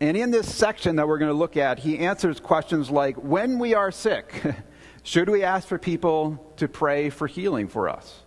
And 0.00 0.16
in 0.16 0.30
this 0.30 0.52
section 0.52 0.96
that 0.96 1.06
we're 1.06 1.18
going 1.18 1.30
to 1.30 1.36
look 1.36 1.56
at, 1.56 1.78
he 1.78 1.98
answers 1.98 2.40
questions 2.40 2.90
like 2.90 3.16
when 3.16 3.58
we 3.58 3.74
are 3.74 3.90
sick, 3.90 4.42
should 5.02 5.28
we 5.28 5.42
ask 5.42 5.68
for 5.68 5.78
people 5.78 6.54
to 6.56 6.68
pray 6.68 7.10
for 7.10 7.26
healing 7.26 7.68
for 7.68 7.88
us? 7.88 8.22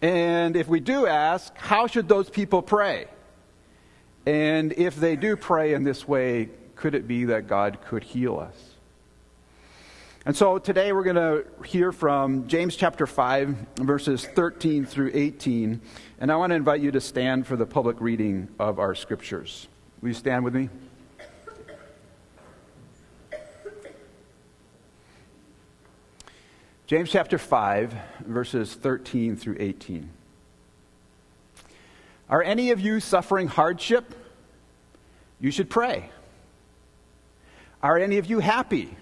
And 0.00 0.56
if 0.56 0.68
we 0.68 0.80
do 0.80 1.06
ask, 1.06 1.56
how 1.56 1.86
should 1.86 2.08
those 2.08 2.30
people 2.30 2.62
pray? 2.62 3.06
And 4.26 4.72
if 4.72 4.96
they 4.96 5.14
do 5.14 5.36
pray 5.36 5.72
in 5.72 5.84
this 5.84 6.06
way, 6.06 6.48
could 6.74 6.94
it 6.94 7.06
be 7.06 7.26
that 7.26 7.46
God 7.46 7.78
could 7.86 8.02
heal 8.02 8.38
us? 8.38 8.72
And 10.26 10.36
so 10.36 10.58
today 10.58 10.92
we're 10.92 11.04
going 11.04 11.14
to 11.14 11.44
hear 11.64 11.92
from 11.92 12.48
James 12.48 12.74
chapter 12.74 13.06
5, 13.06 13.56
verses 13.76 14.26
13 14.26 14.84
through 14.84 15.12
18. 15.14 15.80
And 16.18 16.32
I 16.32 16.36
want 16.36 16.50
to 16.50 16.56
invite 16.56 16.80
you 16.80 16.90
to 16.90 17.00
stand 17.00 17.46
for 17.46 17.54
the 17.54 17.64
public 17.64 18.00
reading 18.00 18.48
of 18.58 18.80
our 18.80 18.96
scriptures. 18.96 19.68
Will 20.02 20.08
you 20.08 20.14
stand 20.14 20.44
with 20.44 20.54
me? 20.54 20.68
James 26.88 27.10
chapter 27.10 27.38
5, 27.38 27.94
verses 28.26 28.74
13 28.74 29.36
through 29.36 29.56
18. 29.60 30.10
Are 32.28 32.42
any 32.42 32.70
of 32.70 32.80
you 32.80 33.00
suffering 33.00 33.48
hardship? 33.48 34.14
You 35.40 35.50
should 35.50 35.70
pray. 35.70 36.10
Are 37.82 37.98
any 37.98 38.18
of 38.18 38.26
you 38.26 38.40
happy? 38.40 38.96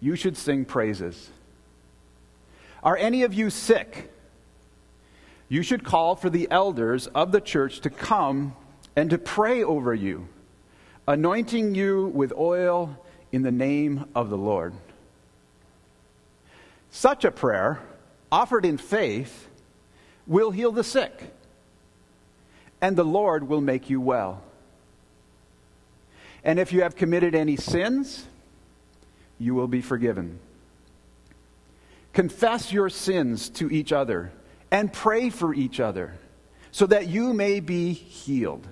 You 0.00 0.16
should 0.16 0.36
sing 0.36 0.64
praises. 0.64 1.30
Are 2.82 2.96
any 2.96 3.22
of 3.22 3.34
you 3.34 3.50
sick? 3.50 4.10
you 5.48 5.62
should 5.62 5.84
call 5.84 6.16
for 6.16 6.30
the 6.30 6.48
elders 6.50 7.06
of 7.08 7.32
the 7.32 7.40
church 7.40 7.80
to 7.80 7.90
come 7.90 8.56
and 8.96 9.10
to 9.10 9.18
pray 9.18 9.62
over 9.62 9.94
you, 9.94 10.26
anointing 11.06 11.74
you 11.74 12.06
with 12.06 12.32
oil 12.32 12.96
in 13.30 13.42
the 13.42 13.52
name 13.52 14.06
of 14.14 14.30
the 14.30 14.36
Lord. 14.36 14.74
Such 16.90 17.24
a 17.24 17.30
prayer, 17.30 17.80
offered 18.32 18.64
in 18.64 18.78
faith, 18.78 19.48
will 20.26 20.50
heal 20.50 20.72
the 20.72 20.84
sick, 20.84 21.34
and 22.86 22.96
the 22.96 23.04
Lord 23.04 23.48
will 23.48 23.60
make 23.60 23.90
you 23.90 24.00
well. 24.00 24.40
And 26.44 26.60
if 26.60 26.72
you 26.72 26.82
have 26.82 26.94
committed 26.94 27.34
any 27.34 27.56
sins, 27.56 28.24
you 29.40 29.56
will 29.56 29.66
be 29.66 29.80
forgiven. 29.80 30.38
Confess 32.12 32.72
your 32.72 32.88
sins 32.88 33.48
to 33.48 33.68
each 33.72 33.90
other 33.90 34.30
and 34.70 34.92
pray 34.92 35.30
for 35.30 35.52
each 35.52 35.80
other 35.80 36.14
so 36.70 36.86
that 36.86 37.08
you 37.08 37.32
may 37.32 37.58
be 37.58 37.92
healed. 37.92 38.68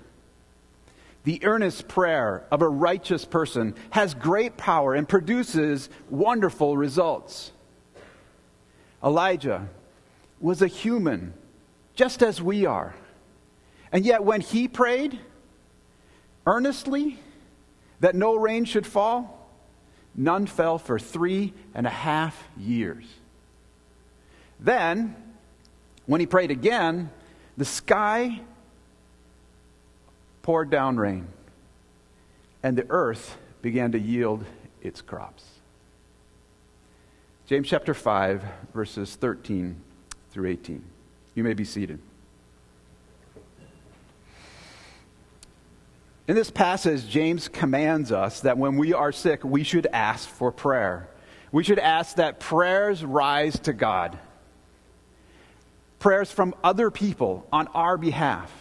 The 1.24 1.44
earnest 1.44 1.88
prayer 1.88 2.44
of 2.52 2.62
a 2.62 2.68
righteous 2.68 3.24
person 3.24 3.74
has 3.90 4.14
great 4.14 4.56
power 4.56 4.94
and 4.94 5.08
produces 5.08 5.88
wonderful 6.08 6.76
results. 6.76 7.50
Elijah 9.02 9.68
was 10.38 10.62
a 10.62 10.68
human, 10.68 11.34
just 11.96 12.22
as 12.22 12.40
we 12.40 12.64
are. 12.64 12.94
And 13.94 14.04
yet, 14.04 14.24
when 14.24 14.40
he 14.40 14.66
prayed 14.66 15.20
earnestly 16.46 17.20
that 18.00 18.16
no 18.16 18.34
rain 18.34 18.64
should 18.64 18.86
fall, 18.86 19.48
none 20.16 20.46
fell 20.46 20.78
for 20.78 20.98
three 20.98 21.54
and 21.74 21.86
a 21.86 21.90
half 21.90 22.42
years. 22.58 23.04
Then, 24.58 25.14
when 26.06 26.20
he 26.20 26.26
prayed 26.26 26.50
again, 26.50 27.08
the 27.56 27.64
sky 27.64 28.40
poured 30.42 30.70
down 30.70 30.96
rain, 30.96 31.28
and 32.64 32.76
the 32.76 32.86
earth 32.90 33.38
began 33.62 33.92
to 33.92 33.98
yield 33.98 34.44
its 34.82 35.00
crops. 35.02 35.44
James 37.46 37.68
chapter 37.68 37.94
5, 37.94 38.42
verses 38.74 39.14
13 39.14 39.76
through 40.32 40.48
18. 40.50 40.84
You 41.36 41.44
may 41.44 41.54
be 41.54 41.64
seated. 41.64 42.00
In 46.26 46.34
this 46.34 46.50
passage, 46.50 47.08
James 47.08 47.48
commands 47.48 48.10
us 48.10 48.40
that 48.40 48.56
when 48.56 48.76
we 48.76 48.92
are 48.94 49.12
sick, 49.12 49.44
we 49.44 49.62
should 49.62 49.86
ask 49.92 50.28
for 50.28 50.50
prayer. 50.50 51.08
We 51.52 51.64
should 51.64 51.78
ask 51.78 52.16
that 52.16 52.40
prayers 52.40 53.04
rise 53.04 53.58
to 53.60 53.72
God 53.72 54.18
prayers 56.04 56.30
from 56.30 56.54
other 56.62 56.90
people 56.90 57.46
on 57.50 57.66
our 57.68 57.96
behalf. 57.96 58.52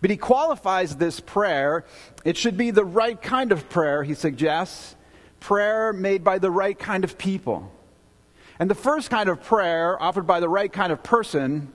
But 0.00 0.10
he 0.10 0.16
qualifies 0.16 0.96
this 0.96 1.20
prayer. 1.20 1.84
It 2.24 2.36
should 2.36 2.56
be 2.56 2.72
the 2.72 2.84
right 2.84 3.22
kind 3.22 3.52
of 3.52 3.68
prayer, 3.68 4.02
he 4.02 4.14
suggests. 4.14 4.96
Prayer 5.38 5.92
made 5.92 6.24
by 6.24 6.40
the 6.40 6.50
right 6.50 6.76
kind 6.76 7.04
of 7.04 7.16
people. 7.16 7.70
And 8.58 8.68
the 8.68 8.74
first 8.74 9.10
kind 9.10 9.28
of 9.28 9.44
prayer 9.44 9.96
offered 10.02 10.26
by 10.26 10.40
the 10.40 10.48
right 10.48 10.72
kind 10.72 10.90
of 10.90 11.04
person 11.04 11.72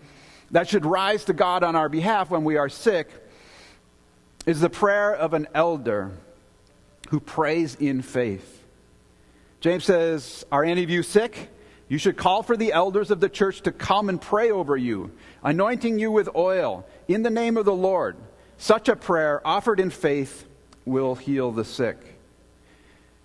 that 0.52 0.68
should 0.68 0.86
rise 0.86 1.24
to 1.24 1.34
God 1.34 1.64
on 1.64 1.78
our 1.78 1.88
behalf 1.88 2.30
when 2.30 2.44
we 2.44 2.58
are 2.58 2.68
sick 2.68 3.10
is 4.46 4.60
the 4.60 4.70
prayer 4.70 5.14
of 5.14 5.34
an 5.34 5.48
elder 5.54 6.12
who 7.10 7.20
prays 7.20 7.76
in 7.76 8.02
faith. 8.02 8.64
James 9.60 9.84
says, 9.84 10.46
Are 10.52 10.64
any 10.64 10.84
of 10.84 10.90
you 10.90 11.04
sick? 11.04 11.50
You 11.88 11.98
should 11.98 12.18
call 12.18 12.42
for 12.42 12.58
the 12.58 12.74
elders 12.74 13.12
of 13.12 13.20
the 13.20 13.30
church 13.30 13.62
to 13.62 13.72
come 13.72 14.10
and 14.10 14.20
pray 14.20 14.50
over 14.50 14.76
you, 14.76 15.12
anointing 15.44 16.00
you 16.00 16.12
with 16.12 16.30
oil 16.36 16.86
in 17.08 17.22
the 17.22 17.30
name 17.30 17.58
of 17.58 17.66
the 17.66 17.74
Lord. 17.74 18.16
Such 18.58 18.90
a 18.90 18.96
prayer, 18.96 19.46
offered 19.46 19.80
in 19.80 19.92
faith, 19.92 20.48
will 20.86 21.16
heal 21.16 21.52
the 21.52 21.66
sick. 21.66 21.98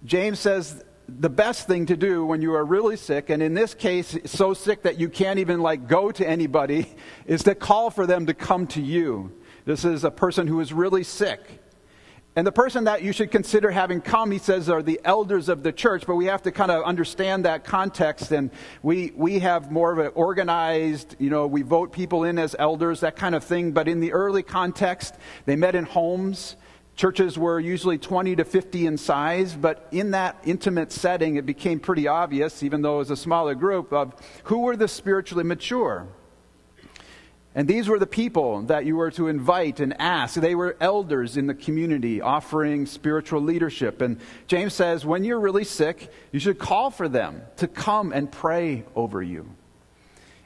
James 0.04 0.38
says 0.38 0.84
the 1.08 1.28
best 1.28 1.66
thing 1.66 1.86
to 1.86 1.96
do 1.96 2.24
when 2.24 2.42
you 2.42 2.54
are 2.54 2.64
really 2.64 2.96
sick, 2.96 3.30
and 3.30 3.42
in 3.42 3.54
this 3.54 3.74
case, 3.74 4.16
so 4.26 4.54
sick 4.54 4.82
that 4.82 4.98
you 4.98 5.08
can't 5.08 5.38
even 5.38 5.60
like 5.60 5.88
go 5.88 6.10
to 6.12 6.28
anybody, 6.28 6.86
is 7.26 7.42
to 7.44 7.54
call 7.54 7.90
for 7.90 8.06
them 8.06 8.26
to 8.26 8.34
come 8.34 8.66
to 8.68 8.82
you. 8.82 9.32
This 9.64 9.84
is 9.84 10.04
a 10.04 10.10
person 10.10 10.46
who 10.46 10.60
is 10.60 10.72
really 10.72 11.04
sick. 11.04 11.60
And 12.36 12.46
the 12.46 12.52
person 12.52 12.84
that 12.84 13.02
you 13.02 13.12
should 13.12 13.32
consider 13.32 13.72
having 13.72 14.00
come, 14.00 14.30
he 14.30 14.38
says, 14.38 14.68
are 14.68 14.82
the 14.82 15.00
elders 15.04 15.48
of 15.48 15.64
the 15.64 15.72
church, 15.72 16.06
but 16.06 16.14
we 16.14 16.26
have 16.26 16.42
to 16.42 16.52
kind 16.52 16.70
of 16.70 16.84
understand 16.84 17.44
that 17.44 17.64
context. 17.64 18.30
And 18.30 18.50
we, 18.82 19.12
we 19.16 19.40
have 19.40 19.72
more 19.72 19.92
of 19.92 19.98
an 19.98 20.12
organized, 20.14 21.16
you 21.18 21.28
know, 21.28 21.48
we 21.48 21.62
vote 21.62 21.92
people 21.92 22.22
in 22.22 22.38
as 22.38 22.54
elders, 22.56 23.00
that 23.00 23.16
kind 23.16 23.34
of 23.34 23.42
thing. 23.42 23.72
But 23.72 23.88
in 23.88 23.98
the 23.98 24.12
early 24.12 24.44
context, 24.44 25.16
they 25.44 25.56
met 25.56 25.74
in 25.74 25.84
homes. 25.84 26.54
Churches 26.94 27.36
were 27.36 27.58
usually 27.58 27.98
20 27.98 28.36
to 28.36 28.44
50 28.44 28.86
in 28.86 28.96
size, 28.96 29.56
but 29.56 29.88
in 29.90 30.12
that 30.12 30.36
intimate 30.44 30.92
setting, 30.92 31.34
it 31.34 31.46
became 31.46 31.80
pretty 31.80 32.06
obvious, 32.06 32.62
even 32.62 32.82
though 32.82 32.96
it 32.96 32.98
was 32.98 33.10
a 33.10 33.16
smaller 33.16 33.56
group, 33.56 33.92
of 33.92 34.14
who 34.44 34.60
were 34.60 34.76
the 34.76 34.86
spiritually 34.86 35.44
mature. 35.44 36.06
And 37.60 37.68
these 37.68 37.88
were 37.88 37.98
the 37.98 38.06
people 38.06 38.62
that 38.62 38.86
you 38.86 38.96
were 38.96 39.10
to 39.10 39.28
invite 39.28 39.80
and 39.80 39.94
ask. 40.00 40.34
They 40.34 40.54
were 40.54 40.78
elders 40.80 41.36
in 41.36 41.46
the 41.46 41.52
community 41.52 42.22
offering 42.22 42.86
spiritual 42.86 43.42
leadership. 43.42 44.00
And 44.00 44.18
James 44.46 44.72
says, 44.72 45.04
when 45.04 45.24
you're 45.24 45.38
really 45.38 45.64
sick, 45.64 46.10
you 46.32 46.40
should 46.40 46.58
call 46.58 46.90
for 46.90 47.06
them 47.06 47.42
to 47.58 47.68
come 47.68 48.12
and 48.12 48.32
pray 48.32 48.84
over 48.96 49.22
you. 49.22 49.46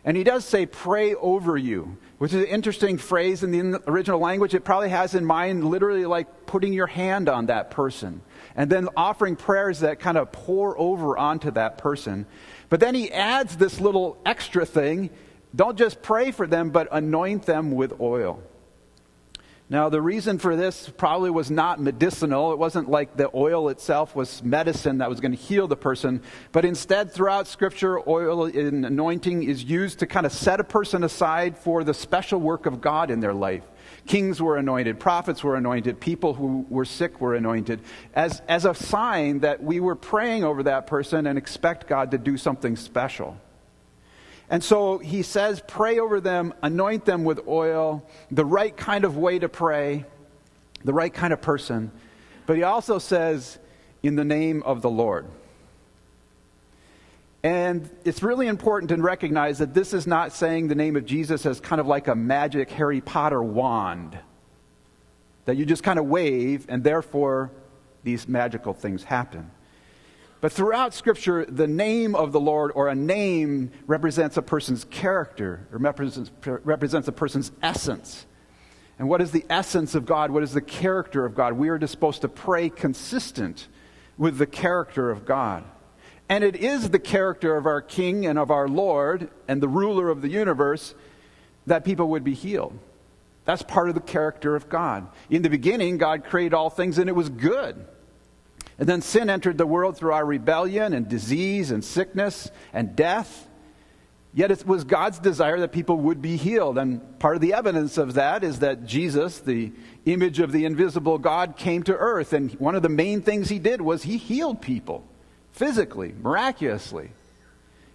And 0.05 0.17
he 0.17 0.25
does 0.25 0.45
say, 0.45 0.67
pray 0.67 1.15
over 1.15 1.57
you, 1.57 1.99
which 2.19 2.33
is 2.33 2.43
an 2.43 2.49
interesting 2.49 2.99
phrase 2.99 3.45
in 3.45 3.53
the 3.53 3.81
original 3.87 4.19
language. 4.19 4.53
It 4.53 4.65
probably 4.65 4.89
has 4.89 5.15
in 5.15 5.25
mind 5.25 5.63
literally 5.63 6.07
like 6.07 6.47
putting 6.47 6.73
your 6.73 6.89
hand 6.89 7.29
on 7.29 7.47
that 7.47 7.71
person 7.71 8.23
and 8.57 8.69
then 8.69 8.89
offering 8.97 9.37
prayers 9.37 9.79
that 9.81 10.01
kind 10.01 10.19
of 10.19 10.33
pour 10.33 10.77
over 10.77 11.17
onto 11.17 11.53
that 11.53 11.79
person. 11.79 12.27
But 12.71 12.81
then 12.81 12.97
he 12.97 13.13
adds 13.13 13.57
this 13.57 13.81
little 13.81 14.19
extra 14.27 14.67
thing 14.67 15.11
don't 15.55 15.79
just 15.79 16.03
pray 16.03 16.31
for 16.31 16.47
them, 16.47 16.71
but 16.71 16.89
anoint 16.91 17.47
them 17.47 17.73
with 17.73 18.01
oil. 18.01 18.43
Now, 19.71 19.89
the 19.89 20.03
reason 20.03 20.39
for 20.39 20.57
this 20.57 20.91
probably 20.91 21.31
was 21.31 21.51
not 21.51 21.81
medicinal. 21.81 22.53
It 22.53 22.59
wasn't 22.59 22.91
like 22.91 23.17
the 23.17 23.31
oil 23.35 23.71
itself 23.71 24.15
was 24.15 24.43
medicine 24.43 24.99
that 24.99 25.09
was 25.09 25.21
going 25.21 25.33
to 25.33 25.39
heal 25.39 25.67
the 25.67 25.77
person. 25.77 26.23
But 26.53 26.67
instead, 26.67 27.13
throughout 27.13 27.49
Scripture, 27.49 27.99
oil 28.07 28.45
in 28.45 28.85
anointing 28.85 29.45
is 29.45 29.65
used 29.65 30.01
to 30.01 30.07
kind 30.07 30.27
of 30.27 30.33
set 30.33 30.61
a 30.61 30.65
person 30.65 31.03
aside 31.03 31.57
for 31.57 31.83
the 31.83 31.95
special 31.95 32.41
work 32.41 32.67
of 32.67 32.83
God 32.83 33.11
in 33.11 33.21
their 33.21 33.33
life. 33.33 33.65
Kings 34.07 34.41
were 34.41 34.59
anointed, 34.59 35.01
prophets 35.01 35.43
were 35.43 35.57
anointed, 35.57 35.99
people 35.99 36.35
who 36.35 36.67
were 36.69 36.85
sick 36.85 37.21
were 37.23 37.35
anointed, 37.35 37.81
as, 38.15 38.43
as 38.49 38.67
a 38.67 38.75
sign 38.75 39.41
that 39.41 39.63
we 39.63 39.81
were 39.81 39.97
praying 39.97 40.45
over 40.45 40.65
that 40.65 40.87
person 40.87 41.27
and 41.27 41.39
expect 41.39 41.87
God 41.87 42.11
to 42.11 42.19
do 42.19 42.37
something 42.37 42.77
special. 42.77 43.39
And 44.55 44.63
so 44.63 44.99
he 44.99 45.23
says, 45.23 45.61
pray 45.67 45.99
over 45.99 46.21
them, 46.21 46.55
anoint 46.63 47.05
them 47.05 47.25
with 47.25 47.41
oil, 47.49 48.09
the 48.31 48.45
right 48.45 48.77
kind 48.77 49.05
of 49.05 49.17
way 49.17 49.41
to 49.41 49.49
pray, 49.49 50.05
the 50.85 50.93
right 50.93 51.13
kind 51.13 51.33
of 51.33 51.43
person. 51.43 51.91
But 52.47 52.55
he 52.55 52.63
also 52.63 53.01
says, 53.01 53.59
in 54.05 54.15
the 54.15 54.23
name 54.25 54.63
of 54.63 54.81
the 54.81 54.89
Lord. 54.89 55.27
And 57.43 57.91
it's 58.05 58.23
really 58.23 58.47
important 58.47 58.91
to 58.91 58.97
recognize 58.97 59.59
that 59.59 59.75
this 59.75 59.93
is 59.93 60.07
not 60.07 60.33
saying 60.33 60.69
the 60.69 60.77
name 60.77 60.95
of 60.95 61.05
Jesus 61.05 61.45
as 61.47 61.59
kind 61.59 61.81
of 61.81 61.89
like 61.89 62.07
a 62.07 62.15
magic 62.15 62.71
Harry 62.71 63.01
Potter 63.01 63.43
wand 63.43 64.17
that 65.47 65.57
you 65.57 65.67
just 65.67 65.83
kind 65.83 65.99
of 65.99 66.05
wave 66.05 66.67
and 66.69 66.85
therefore 66.85 67.51
these 68.05 68.29
magical 68.29 68.73
things 68.73 69.03
happen. 69.03 69.51
But 70.45 70.53
throughout 70.53 70.93
Scripture, 70.93 71.47
the 71.47 71.67
name 71.67 72.15
of 72.15 72.33
the 72.33 72.39
Lord 72.39 72.71
or 72.75 72.89
a 72.89 72.95
name 72.95 73.71
represents 73.87 74.37
a 74.37 74.43
person's 74.43 74.85
character 74.85 75.67
or 75.73 75.79
represents, 75.79 76.31
represents 76.45 77.09
a 77.09 77.13
person's 77.13 77.51
essence. 77.63 78.27
And 78.99 79.09
what 79.09 79.23
is 79.23 79.31
the 79.31 79.47
essence 79.49 79.95
of 79.95 80.05
God? 80.05 80.31
What 80.31 80.43
is 80.43 80.53
the 80.53 80.61
character 80.61 81.25
of 81.25 81.35
God? 81.35 81.55
We 81.55 81.71
are 81.71 81.87
supposed 81.87 82.21
to 82.21 82.29
pray 82.29 82.69
consistent 82.69 83.69
with 84.19 84.37
the 84.37 84.45
character 84.45 85.11
of 85.11 85.25
God. 85.25 85.65
And 86.29 86.45
it 86.45 86.57
is 86.57 86.91
the 86.91 86.99
character 86.99 87.57
of 87.57 87.65
our 87.65 87.81
King 87.81 88.27
and 88.27 88.39
of 88.39 88.51
our 88.51 88.69
Lord 88.69 89.31
and 89.49 89.63
the 89.63 89.69
ruler 89.69 90.11
of 90.11 90.21
the 90.21 90.29
universe 90.29 90.95
that 91.67 91.87
people 91.87 92.09
would 92.09 92.23
be 92.23 92.35
healed. 92.35 92.79
That's 93.47 93.63
part 93.63 93.89
of 93.89 93.95
the 93.95 94.03
character 94.03 94.57
of 94.57 94.69
God. 94.69 95.09
In 95.31 95.41
the 95.41 95.49
beginning, 95.49 95.97
God 95.97 96.23
created 96.23 96.53
all 96.53 96.69
things 96.69 96.99
and 96.99 97.09
it 97.09 97.15
was 97.15 97.31
good. 97.31 97.87
And 98.79 98.89
then 98.89 99.03
sin 99.03 99.31
entered 99.31 99.59
the 99.59 99.67
world 99.67 99.97
through 99.97 100.13
our 100.13 100.25
rebellion 100.25 100.93
and 100.93 101.09
disease 101.09 101.71
and 101.71 101.85
sickness 101.85 102.51
and 102.73 102.97
death. 102.97 103.49
Yet 104.33 104.51
it 104.51 104.67
was 104.67 104.83
God's 104.83 105.21
desire 105.21 105.61
that 105.61 105.71
people 105.71 105.97
would 105.97 106.21
be 106.21 106.37
healed. 106.37 106.77
And 106.77 107.21
part 107.21 107.37
of 107.37 107.41
the 107.41 107.55
evidence 107.55 107.99
of 107.99 108.15
that 108.15 108.43
is 108.43 108.59
that 108.59 108.85
Jesus, 108.85 109.39
the 109.39 109.73
image 110.07 110.41
of 110.41 110.51
the 110.51 110.65
invisible 110.65 111.19
God, 111.19 111.57
came 111.57 111.85
to 111.85 111.95
earth. 111.95 112.33
And 112.33 112.51
one 112.55 112.75
of 112.75 112.83
the 112.83 112.89
main 112.89 113.23
things 113.23 113.49
he 113.49 113.61
did 113.61 113.81
was 113.81 114.03
he 114.03 114.17
healed 114.17 114.61
people 114.61 115.07
physically, 115.53 116.13
miraculously. 116.21 117.11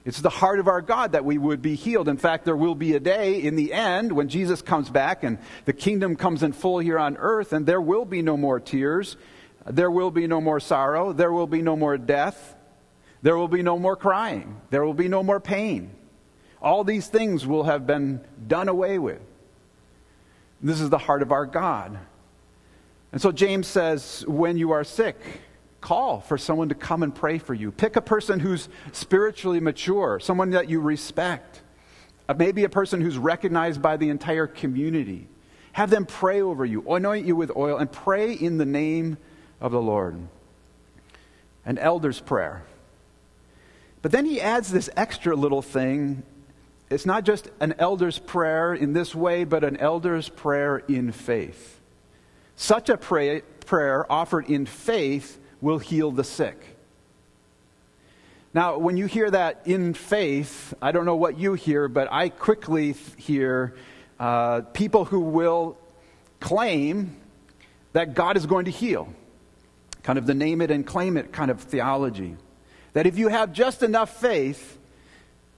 It's 0.05 0.21
the 0.21 0.29
heart 0.29 0.59
of 0.59 0.69
our 0.69 0.81
God 0.81 1.11
that 1.11 1.25
we 1.25 1.37
would 1.37 1.61
be 1.61 1.75
healed. 1.75 2.07
In 2.07 2.15
fact, 2.15 2.45
there 2.45 2.55
will 2.55 2.73
be 2.73 2.95
a 2.95 3.01
day 3.01 3.43
in 3.43 3.57
the 3.57 3.73
end 3.73 4.13
when 4.13 4.29
Jesus 4.29 4.61
comes 4.61 4.89
back 4.89 5.23
and 5.25 5.39
the 5.65 5.73
kingdom 5.73 6.15
comes 6.15 6.41
in 6.41 6.53
full 6.53 6.79
here 6.79 6.97
on 6.97 7.17
earth, 7.17 7.51
and 7.51 7.65
there 7.65 7.81
will 7.81 8.05
be 8.05 8.21
no 8.21 8.37
more 8.37 8.61
tears. 8.61 9.17
There 9.69 9.91
will 9.91 10.09
be 10.09 10.25
no 10.25 10.41
more 10.41 10.59
sorrow. 10.59 11.13
There 11.13 11.31
will 11.31 11.47
be 11.47 11.61
no 11.61 11.75
more 11.75 11.97
death. 11.97 12.55
There 13.21 13.37
will 13.37 13.47
be 13.47 13.61
no 13.61 13.77
more 13.77 13.95
crying. 13.95 14.59
There 14.71 14.83
will 14.83 14.95
be 14.95 15.07
no 15.07 15.21
more 15.21 15.39
pain. 15.39 15.91
All 16.61 16.83
these 16.83 17.07
things 17.07 17.45
will 17.45 17.63
have 17.63 17.85
been 17.85 18.21
done 18.47 18.67
away 18.67 18.97
with. 18.97 19.21
This 20.61 20.81
is 20.81 20.89
the 20.89 20.97
heart 20.97 21.21
of 21.21 21.31
our 21.31 21.45
God. 21.45 21.99
And 23.11 23.21
so 23.21 23.31
James 23.31 23.67
says, 23.67 24.25
when 24.27 24.57
you 24.57 24.71
are 24.71 24.83
sick, 24.83 25.17
call 25.81 26.19
for 26.19 26.37
someone 26.37 26.69
to 26.69 26.75
come 26.75 27.03
and 27.03 27.13
pray 27.13 27.37
for 27.37 27.53
you. 27.53 27.71
Pick 27.71 27.95
a 27.95 28.01
person 28.01 28.39
who's 28.39 28.69
spiritually 28.91 29.59
mature, 29.59 30.19
someone 30.19 30.49
that 30.51 30.69
you 30.69 30.79
respect, 30.79 31.61
uh, 32.27 32.33
maybe 32.33 32.63
a 32.63 32.69
person 32.69 33.01
who's 33.01 33.17
recognized 33.17 33.81
by 33.81 33.97
the 33.97 34.09
entire 34.09 34.47
community. 34.47 35.27
Have 35.73 35.89
them 35.89 36.05
pray 36.05 36.41
over 36.41 36.65
you, 36.65 36.83
anoint 36.89 37.25
you 37.25 37.35
with 37.35 37.55
oil, 37.55 37.77
and 37.77 37.91
pray 37.91 38.33
in 38.33 38.57
the 38.57 38.65
name 38.65 39.17
of 39.61 39.71
the 39.71 39.81
Lord. 39.81 40.17
An 41.65 41.77
elder's 41.77 42.19
prayer. 42.19 42.63
But 44.01 44.11
then 44.11 44.25
he 44.25 44.39
adds 44.39 44.71
this 44.71 44.89
extra 44.95 45.35
little 45.35 45.61
thing. 45.61 46.23
It's 46.89 47.05
not 47.05 47.25
just 47.25 47.49
an 47.59 47.75
elder's 47.77 48.17
prayer 48.17 48.73
in 48.73 48.93
this 48.93 49.13
way, 49.13 49.43
but 49.43 49.63
an 49.63 49.77
elder's 49.77 50.29
prayer 50.29 50.77
in 50.77 51.11
faith. 51.11 51.79
Such 52.55 52.89
a 52.89 52.97
pray, 52.97 53.41
prayer 53.65 54.09
offered 54.11 54.49
in 54.49 54.65
faith 54.65 55.39
will 55.61 55.79
heal 55.79 56.11
the 56.11 56.23
sick. 56.23 56.77
Now, 58.53 58.77
when 58.79 58.97
you 58.97 59.05
hear 59.05 59.29
that 59.29 59.61
in 59.65 59.93
faith, 59.93 60.73
I 60.81 60.91
don't 60.91 61.05
know 61.05 61.15
what 61.15 61.37
you 61.37 61.53
hear, 61.53 61.87
but 61.87 62.11
I 62.11 62.29
quickly 62.29 62.93
hear 63.17 63.75
uh, 64.19 64.61
people 64.73 65.05
who 65.05 65.19
will 65.19 65.77
claim 66.39 67.15
that 67.93 68.15
God 68.15 68.37
is 68.37 68.47
going 68.47 68.65
to 68.65 68.71
heal. 68.71 69.13
Kind 70.03 70.17
of 70.17 70.25
the 70.25 70.33
name 70.33 70.61
it 70.61 70.71
and 70.71 70.85
claim 70.85 71.17
it 71.17 71.31
kind 71.31 71.51
of 71.51 71.61
theology. 71.61 72.35
That 72.93 73.05
if 73.05 73.17
you 73.17 73.27
have 73.27 73.53
just 73.53 73.83
enough 73.83 74.19
faith, 74.19 74.77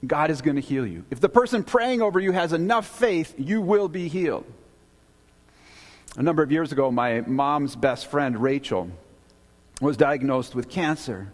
God 0.05 0.31
is 0.31 0.41
going 0.41 0.55
to 0.55 0.61
heal 0.61 0.85
you. 0.85 1.05
If 1.11 1.19
the 1.19 1.29
person 1.29 1.63
praying 1.63 2.01
over 2.01 2.19
you 2.19 2.31
has 2.31 2.53
enough 2.53 2.87
faith, 2.87 3.35
you 3.37 3.61
will 3.61 3.87
be 3.87 4.07
healed. 4.07 4.45
A 6.17 6.23
number 6.23 6.43
of 6.43 6.51
years 6.51 6.71
ago, 6.71 6.91
my 6.91 7.21
mom's 7.21 7.75
best 7.75 8.07
friend, 8.07 8.41
Rachel, 8.41 8.89
was 9.79 9.95
diagnosed 9.95 10.55
with 10.55 10.69
cancer. 10.69 11.31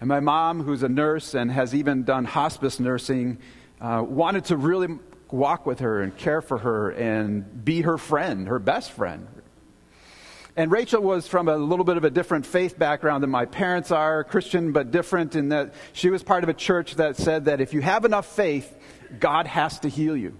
And 0.00 0.08
my 0.08 0.20
mom, 0.20 0.62
who's 0.62 0.82
a 0.82 0.88
nurse 0.88 1.34
and 1.34 1.50
has 1.50 1.74
even 1.74 2.04
done 2.04 2.24
hospice 2.24 2.78
nursing, 2.78 3.38
uh, 3.80 4.04
wanted 4.06 4.44
to 4.46 4.56
really 4.56 4.98
walk 5.30 5.66
with 5.66 5.80
her 5.80 6.02
and 6.02 6.16
care 6.16 6.40
for 6.40 6.58
her 6.58 6.90
and 6.90 7.64
be 7.64 7.80
her 7.80 7.98
friend, 7.98 8.46
her 8.48 8.58
best 8.58 8.92
friend. 8.92 9.26
And 10.56 10.72
Rachel 10.72 11.02
was 11.02 11.28
from 11.28 11.48
a 11.48 11.56
little 11.56 11.84
bit 11.84 11.98
of 11.98 12.04
a 12.04 12.10
different 12.10 12.46
faith 12.46 12.78
background 12.78 13.22
than 13.22 13.28
my 13.28 13.44
parents 13.44 13.90
are, 13.90 14.24
Christian, 14.24 14.72
but 14.72 14.90
different 14.90 15.36
in 15.36 15.50
that 15.50 15.74
she 15.92 16.08
was 16.08 16.22
part 16.22 16.44
of 16.44 16.48
a 16.48 16.54
church 16.54 16.94
that 16.94 17.18
said 17.18 17.44
that 17.44 17.60
if 17.60 17.74
you 17.74 17.82
have 17.82 18.06
enough 18.06 18.34
faith, 18.34 18.74
God 19.20 19.46
has 19.46 19.78
to 19.80 19.90
heal 19.90 20.16
you. 20.16 20.34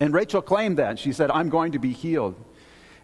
And 0.00 0.14
Rachel 0.14 0.40
claimed 0.40 0.78
that. 0.78 0.98
She 0.98 1.12
said, 1.12 1.30
I'm 1.30 1.50
going 1.50 1.72
to 1.72 1.78
be 1.78 1.92
healed. 1.92 2.34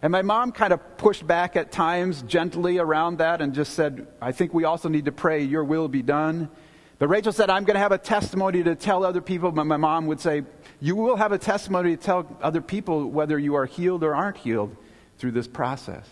And 0.01 0.11
my 0.11 0.23
mom 0.23 0.51
kind 0.53 0.73
of 0.73 0.97
pushed 0.97 1.25
back 1.25 1.55
at 1.55 1.71
times 1.71 2.23
gently 2.23 2.79
around 2.79 3.19
that 3.19 3.39
and 3.39 3.53
just 3.53 3.73
said, 3.73 4.07
I 4.19 4.31
think 4.31 4.55
we 4.55 4.63
also 4.63 4.89
need 4.89 5.05
to 5.05 5.11
pray, 5.11 5.43
Your 5.43 5.63
will 5.63 5.87
be 5.87 6.01
done. 6.01 6.49
But 6.97 7.09
Rachel 7.09 7.31
said, 7.31 7.51
I'm 7.51 7.63
going 7.63 7.75
to 7.75 7.79
have 7.79 7.91
a 7.91 7.97
testimony 7.99 8.63
to 8.63 8.73
tell 8.73 9.05
other 9.05 9.21
people. 9.21 9.51
But 9.51 9.65
my 9.65 9.77
mom 9.77 10.07
would 10.07 10.19
say, 10.19 10.43
You 10.79 10.95
will 10.95 11.15
have 11.15 11.31
a 11.31 11.37
testimony 11.37 11.95
to 11.95 12.01
tell 12.01 12.37
other 12.41 12.61
people 12.61 13.11
whether 13.11 13.37
you 13.37 13.53
are 13.53 13.67
healed 13.67 14.03
or 14.03 14.15
aren't 14.15 14.37
healed 14.37 14.75
through 15.17 15.31
this 15.31 15.47
process. 15.47 16.07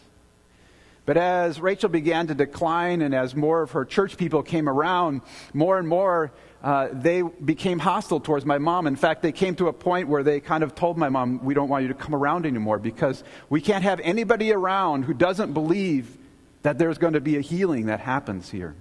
But 1.05 1.18
as 1.18 1.59
Rachel 1.59 1.89
began 1.89 2.27
to 2.27 2.33
decline 2.33 3.01
and 3.01 3.13
as 3.13 3.35
more 3.35 3.61
of 3.61 3.72
her 3.72 3.85
church 3.85 4.18
people 4.18 4.41
came 4.41 4.68
around, 4.68 5.22
more 5.53 5.77
and 5.77 5.87
more 5.87 6.31
uh, 6.63 6.89
they 6.91 7.22
became 7.22 7.77
hostile 7.77 8.20
towards 8.20 8.44
my 8.44 8.57
mom. 8.57 8.87
In 8.87 8.96
fact, 8.96 9.22
they 9.22 9.31
came 9.31 9.55
to 9.57 9.68
a 9.68 9.74
point 9.74 10.07
where 10.07 10.24
they 10.24 10.39
kind 10.39 10.63
of 10.63 10.74
told 10.74 10.98
my 10.98 11.09
mom, 11.09 11.44
We 11.44 11.53
don't 11.53 11.70
want 11.70 11.83
you 11.83 11.89
to 11.89 11.94
come 11.94 12.15
around 12.15 12.48
anymore 12.48 12.79
because 12.79 13.24
we 13.50 13.61
can't 13.61 13.83
have 13.83 14.00
anybody 14.00 14.51
around 14.51 15.03
who 15.03 15.13
doesn't 15.13 15.53
believe 15.53 16.18
that 16.63 16.79
there's 16.79 16.98
going 16.98 17.13
to 17.13 17.22
be 17.22 17.37
a 17.37 17.41
healing 17.41 17.85
that 17.85 18.00
happens 18.00 18.50
here. 18.50 18.74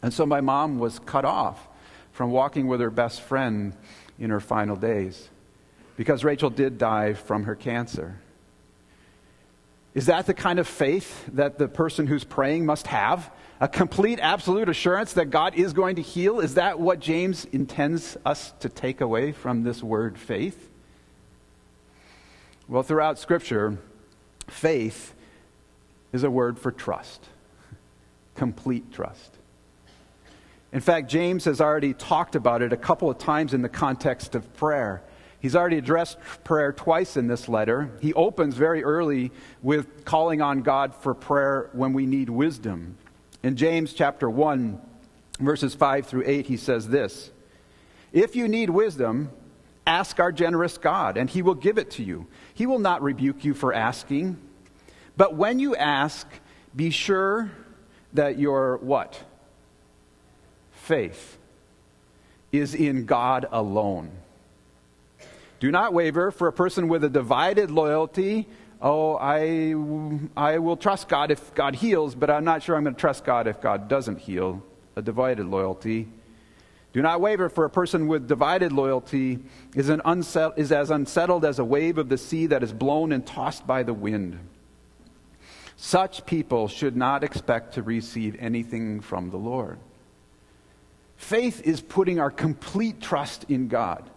And 0.00 0.14
so 0.14 0.24
my 0.24 0.40
mom 0.40 0.78
was 0.78 0.98
cut 1.00 1.26
off 1.26 1.68
from 2.12 2.30
walking 2.30 2.68
with 2.68 2.80
her 2.80 2.90
best 2.90 3.20
friend 3.20 3.74
in 4.18 4.30
her 4.30 4.40
final 4.40 4.74
days 4.74 5.28
because 5.98 6.24
Rachel 6.24 6.48
did 6.48 6.78
die 6.78 7.12
from 7.12 7.44
her 7.44 7.54
cancer. 7.54 8.18
Is 9.98 10.06
that 10.06 10.26
the 10.26 10.34
kind 10.34 10.60
of 10.60 10.68
faith 10.68 11.26
that 11.32 11.58
the 11.58 11.66
person 11.66 12.06
who's 12.06 12.22
praying 12.22 12.64
must 12.64 12.86
have? 12.86 13.30
a 13.60 13.68
complete, 13.68 14.20
absolute 14.20 14.68
assurance 14.68 15.14
that 15.14 15.30
God 15.30 15.56
is 15.56 15.72
going 15.72 15.96
to 15.96 16.02
heal? 16.02 16.40
Is 16.40 16.54
that 16.54 16.78
what 16.78 17.00
James 17.00 17.44
intends 17.46 18.16
us 18.24 18.52
to 18.60 18.68
take 18.68 19.00
away 19.00 19.32
from 19.32 19.64
this 19.64 19.82
word 19.82 20.16
faith? 20.16 20.70
Well, 22.68 22.82
throughout 22.82 23.18
Scripture, 23.18 23.78
faith 24.46 25.12
is 26.12 26.22
a 26.22 26.30
word 26.30 26.58
for 26.58 26.70
trust, 26.70 27.26
complete 28.36 28.92
trust. 28.92 29.34
In 30.70 30.80
fact, 30.80 31.10
James 31.10 31.46
has 31.46 31.60
already 31.60 31.94
talked 31.94 32.36
about 32.36 32.62
it 32.62 32.72
a 32.72 32.76
couple 32.76 33.10
of 33.10 33.18
times 33.18 33.54
in 33.54 33.62
the 33.62 33.68
context 33.68 34.34
of 34.34 34.54
prayer. 34.54 35.02
He's 35.40 35.54
already 35.54 35.78
addressed 35.78 36.18
prayer 36.42 36.72
twice 36.72 37.16
in 37.16 37.28
this 37.28 37.48
letter. 37.48 37.90
He 38.00 38.12
opens 38.14 38.56
very 38.56 38.82
early 38.82 39.30
with 39.62 40.04
calling 40.04 40.42
on 40.42 40.62
God 40.62 40.94
for 40.94 41.14
prayer 41.14 41.70
when 41.72 41.92
we 41.92 42.06
need 42.06 42.28
wisdom. 42.28 42.96
In 43.42 43.56
James 43.56 43.92
chapter 43.92 44.28
1, 44.28 44.80
verses 45.38 45.74
5 45.74 46.06
through 46.06 46.24
8, 46.26 46.46
he 46.46 46.56
says 46.56 46.88
this 46.88 47.30
If 48.12 48.34
you 48.34 48.48
need 48.48 48.70
wisdom, 48.70 49.30
ask 49.86 50.18
our 50.18 50.32
generous 50.32 50.76
God, 50.76 51.16
and 51.16 51.30
he 51.30 51.42
will 51.42 51.54
give 51.54 51.78
it 51.78 51.92
to 51.92 52.02
you. 52.02 52.26
He 52.52 52.66
will 52.66 52.80
not 52.80 53.00
rebuke 53.02 53.44
you 53.44 53.54
for 53.54 53.72
asking. 53.72 54.38
But 55.16 55.34
when 55.34 55.60
you 55.60 55.76
ask, 55.76 56.26
be 56.74 56.90
sure 56.90 57.50
that 58.12 58.38
your 58.38 58.78
what? 58.78 59.20
Faith 60.72 61.38
is 62.50 62.74
in 62.74 63.04
God 63.04 63.46
alone. 63.50 64.10
Do 65.60 65.70
not 65.70 65.92
waver, 65.92 66.30
for 66.30 66.48
a 66.48 66.52
person 66.52 66.88
with 66.88 67.04
a 67.04 67.08
divided 67.08 67.70
loyalty 67.70 68.48
oh, 68.80 69.16
I, 69.16 69.74
I 70.36 70.58
will 70.58 70.76
trust 70.76 71.08
God 71.08 71.30
if 71.30 71.54
God 71.54 71.74
heals, 71.74 72.14
but 72.14 72.30
I'm 72.30 72.44
not 72.44 72.62
sure 72.62 72.76
I'm 72.76 72.84
going 72.84 72.94
to 72.94 73.00
trust 73.00 73.24
God 73.24 73.46
if 73.46 73.60
God 73.60 73.88
doesn't 73.88 74.18
heal. 74.18 74.62
A 74.96 75.02
divided 75.02 75.46
loyalty. 75.46 76.08
Do 76.92 77.02
not 77.02 77.20
waver, 77.20 77.48
for 77.48 77.64
a 77.64 77.70
person 77.70 78.08
with 78.08 78.26
divided 78.26 78.72
loyalty 78.72 79.38
is, 79.74 79.88
an 79.88 80.00
unset, 80.04 80.52
is 80.56 80.72
as 80.72 80.90
unsettled 80.90 81.44
as 81.44 81.58
a 81.58 81.64
wave 81.64 81.98
of 81.98 82.08
the 82.08 82.18
sea 82.18 82.46
that 82.46 82.62
is 82.62 82.72
blown 82.72 83.12
and 83.12 83.24
tossed 83.26 83.66
by 83.66 83.82
the 83.82 83.94
wind. 83.94 84.38
Such 85.76 86.26
people 86.26 86.66
should 86.66 86.96
not 86.96 87.22
expect 87.22 87.74
to 87.74 87.82
receive 87.82 88.36
anything 88.40 89.00
from 89.00 89.30
the 89.30 89.36
Lord. 89.36 89.78
Faith 91.16 91.62
is 91.64 91.80
putting 91.80 92.18
our 92.18 92.30
complete 92.30 93.00
trust 93.00 93.44
in 93.48 93.68
God. 93.68 94.08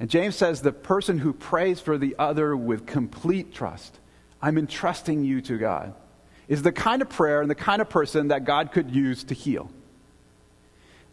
And 0.00 0.08
James 0.08 0.34
says 0.34 0.62
the 0.62 0.72
person 0.72 1.18
who 1.18 1.34
prays 1.34 1.78
for 1.78 1.98
the 1.98 2.16
other 2.18 2.56
with 2.56 2.86
complete 2.86 3.52
trust, 3.52 4.00
I'm 4.40 4.56
entrusting 4.56 5.22
you 5.24 5.42
to 5.42 5.58
God, 5.58 5.94
is 6.48 6.62
the 6.62 6.72
kind 6.72 7.02
of 7.02 7.10
prayer 7.10 7.42
and 7.42 7.50
the 7.50 7.54
kind 7.54 7.82
of 7.82 7.90
person 7.90 8.28
that 8.28 8.44
God 8.44 8.72
could 8.72 8.90
use 8.90 9.22
to 9.24 9.34
heal. 9.34 9.70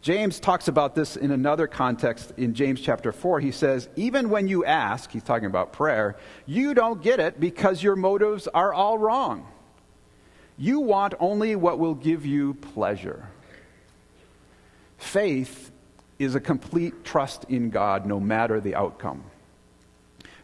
James 0.00 0.40
talks 0.40 0.68
about 0.68 0.94
this 0.94 1.16
in 1.16 1.32
another 1.32 1.66
context 1.66 2.32
in 2.38 2.54
James 2.54 2.80
chapter 2.80 3.12
4. 3.12 3.40
He 3.40 3.52
says, 3.52 3.88
Even 3.96 4.30
when 4.30 4.48
you 4.48 4.64
ask, 4.64 5.10
he's 5.10 5.22
talking 5.22 5.46
about 5.46 5.72
prayer, 5.72 6.16
you 6.46 6.72
don't 6.72 7.02
get 7.02 7.20
it 7.20 7.38
because 7.38 7.82
your 7.82 7.96
motives 7.96 8.48
are 8.48 8.72
all 8.72 8.96
wrong. 8.96 9.46
You 10.56 10.80
want 10.80 11.14
only 11.20 11.56
what 11.56 11.78
will 11.78 11.94
give 11.94 12.24
you 12.24 12.54
pleasure. 12.54 13.28
Faith 14.96 15.72
is 16.18 16.34
a 16.34 16.40
complete 16.40 17.04
trust 17.04 17.44
in 17.44 17.70
God 17.70 18.06
no 18.06 18.18
matter 18.18 18.60
the 18.60 18.74
outcome. 18.74 19.24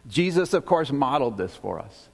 Jesus, 0.07 0.53
of 0.53 0.65
course, 0.65 0.91
modeled 0.91 1.37
this 1.37 1.55
for 1.55 1.79
us. 1.79 2.09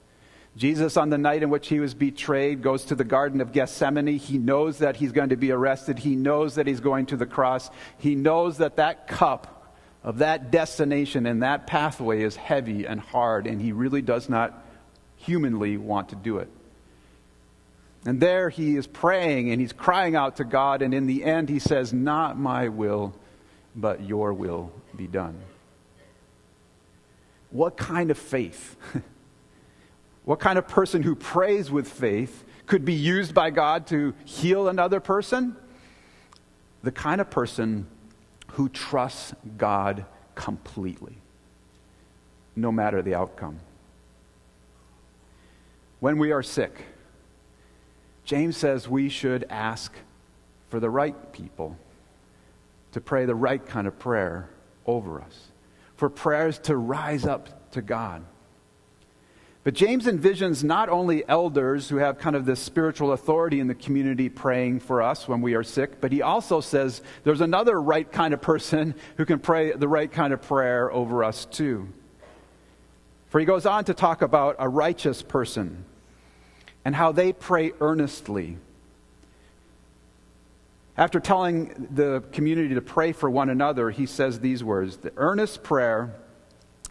Jesus, 0.57 0.97
on 0.97 1.09
the 1.09 1.17
night 1.17 1.43
in 1.43 1.49
which 1.49 1.69
he 1.69 1.79
was 1.79 1.93
betrayed, 1.93 2.61
goes 2.61 2.85
to 2.85 2.95
the 2.95 3.03
Garden 3.03 3.39
of 3.39 3.53
Gethsemane. 3.53 4.17
He 4.17 4.37
knows 4.37 4.79
that 4.79 4.97
he's 4.97 5.13
going 5.13 5.29
to 5.29 5.37
be 5.37 5.51
arrested. 5.51 5.99
He 5.99 6.15
knows 6.15 6.55
that 6.55 6.67
he's 6.67 6.81
going 6.81 7.05
to 7.07 7.17
the 7.17 7.25
cross. 7.25 7.69
He 7.97 8.15
knows 8.15 8.57
that 8.57 8.75
that 8.75 9.07
cup 9.07 9.75
of 10.03 10.17
that 10.17 10.51
destination 10.51 11.25
and 11.25 11.43
that 11.43 11.67
pathway 11.67 12.21
is 12.23 12.35
heavy 12.35 12.85
and 12.85 12.99
hard, 12.99 13.47
and 13.47 13.61
he 13.61 13.71
really 13.71 14.01
does 14.01 14.27
not 14.27 14.65
humanly 15.17 15.77
want 15.77 16.09
to 16.09 16.15
do 16.15 16.39
it. 16.39 16.49
And 18.05 18.19
there 18.19 18.49
he 18.49 18.75
is 18.75 18.87
praying 18.87 19.51
and 19.51 19.61
he's 19.61 19.73
crying 19.73 20.15
out 20.15 20.37
to 20.37 20.43
God. 20.43 20.81
And 20.81 20.93
in 20.93 21.05
the 21.05 21.23
end, 21.23 21.49
he 21.49 21.59
says, 21.59 21.93
Not 21.93 22.37
my 22.37 22.69
will, 22.69 23.13
but 23.75 24.03
your 24.03 24.33
will 24.33 24.71
be 24.95 25.07
done. 25.07 25.39
What 27.49 27.77
kind 27.77 28.11
of 28.11 28.17
faith? 28.17 28.75
what 30.25 30.39
kind 30.39 30.57
of 30.57 30.67
person 30.67 31.03
who 31.03 31.15
prays 31.15 31.69
with 31.71 31.87
faith 31.87 32.43
could 32.65 32.85
be 32.85 32.93
used 32.93 33.33
by 33.33 33.49
God 33.49 33.87
to 33.87 34.13
heal 34.25 34.67
another 34.67 34.99
person? 34.99 35.55
The 36.83 36.91
kind 36.91 37.21
of 37.21 37.29
person 37.29 37.87
who 38.53 38.69
trusts 38.69 39.33
God 39.57 40.05
completely, 40.35 41.17
no 42.55 42.71
matter 42.71 43.01
the 43.01 43.15
outcome. 43.15 43.59
When 45.99 46.17
we 46.17 46.31
are 46.31 46.41
sick, 46.41 46.85
James 48.23 48.57
says 48.57 48.87
we 48.87 49.09
should 49.09 49.45
ask 49.49 49.93
for 50.69 50.79
the 50.79 50.89
right 50.89 51.33
people 51.33 51.77
to 52.91 53.01
pray 53.01 53.25
the 53.25 53.35
right 53.35 53.65
kind 53.65 53.87
of 53.87 53.97
prayer 53.97 54.49
over 54.85 55.21
us, 55.21 55.51
for 55.95 56.09
prayers 56.09 56.59
to 56.59 56.75
rise 56.75 57.25
up 57.25 57.71
to 57.71 57.81
God. 57.81 58.25
But 59.63 59.75
James 59.75 60.07
envisions 60.07 60.63
not 60.63 60.89
only 60.89 61.27
elders 61.27 61.87
who 61.87 61.97
have 61.97 62.17
kind 62.17 62.35
of 62.35 62.45
this 62.45 62.59
spiritual 62.59 63.11
authority 63.11 63.59
in 63.59 63.67
the 63.67 63.75
community 63.75 64.27
praying 64.27 64.79
for 64.79 65.03
us 65.03 65.27
when 65.27 65.41
we 65.41 65.53
are 65.53 65.63
sick, 65.63 66.01
but 66.01 66.11
he 66.11 66.23
also 66.23 66.61
says 66.61 67.03
there's 67.23 67.41
another 67.41 67.79
right 67.79 68.11
kind 68.11 68.33
of 68.33 68.41
person 68.41 68.95
who 69.17 69.25
can 69.25 69.39
pray 69.39 69.71
the 69.73 69.87
right 69.87 70.11
kind 70.11 70.33
of 70.33 70.41
prayer 70.41 70.91
over 70.91 71.23
us 71.23 71.45
too. 71.45 71.87
For 73.27 73.39
he 73.39 73.45
goes 73.45 73.67
on 73.67 73.85
to 73.85 73.93
talk 73.93 74.23
about 74.23 74.55
a 74.57 74.67
righteous 74.67 75.21
person 75.21 75.85
and 76.83 76.95
how 76.95 77.11
they 77.11 77.31
pray 77.31 77.71
earnestly. 77.79 78.57
After 81.01 81.19
telling 81.19 81.87
the 81.89 82.21
community 82.31 82.75
to 82.75 82.81
pray 82.81 83.11
for 83.11 83.27
one 83.27 83.49
another, 83.49 83.89
he 83.89 84.05
says 84.05 84.39
these 84.39 84.63
words 84.63 84.97
The 84.97 85.11
earnest 85.17 85.63
prayer 85.63 86.13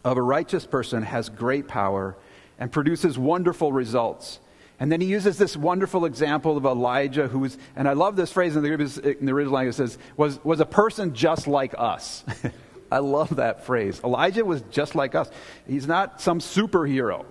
of 0.03 0.17
a 0.17 0.23
righteous 0.23 0.67
person 0.67 1.05
has 1.05 1.29
great 1.29 1.69
power 1.69 2.17
and 2.59 2.73
produces 2.73 3.17
wonderful 3.17 3.73
results. 3.73 4.41
And 4.81 4.91
then 4.91 5.01
he 5.01 5.07
uses 5.07 5.39
this 5.39 5.57
wonderful 5.57 6.07
example 6.07 6.57
of 6.57 6.65
Elijah, 6.65 7.29
who 7.29 7.39
was, 7.39 7.57
and 7.77 7.87
I 7.87 7.93
love 7.93 8.17
this 8.17 8.33
phrase 8.33 8.57
in 8.57 8.65
the, 8.65 8.73
in 8.73 9.27
the 9.27 9.33
original 9.33 9.55
language, 9.55 9.75
it 9.75 9.77
says, 9.77 9.99
was, 10.17 10.45
was 10.45 10.59
a 10.59 10.67
person 10.67 11.15
just 11.15 11.47
like 11.47 11.77
us. 11.79 12.25
I 12.91 12.99
love 12.99 13.37
that 13.37 13.65
phrase. 13.65 14.01
Elijah 14.03 14.45
was 14.45 14.63
just 14.73 14.97
like 14.97 15.15
us. 15.15 15.31
He's 15.69 15.87
not 15.87 16.21
some 16.21 16.41
superhero. 16.41 17.27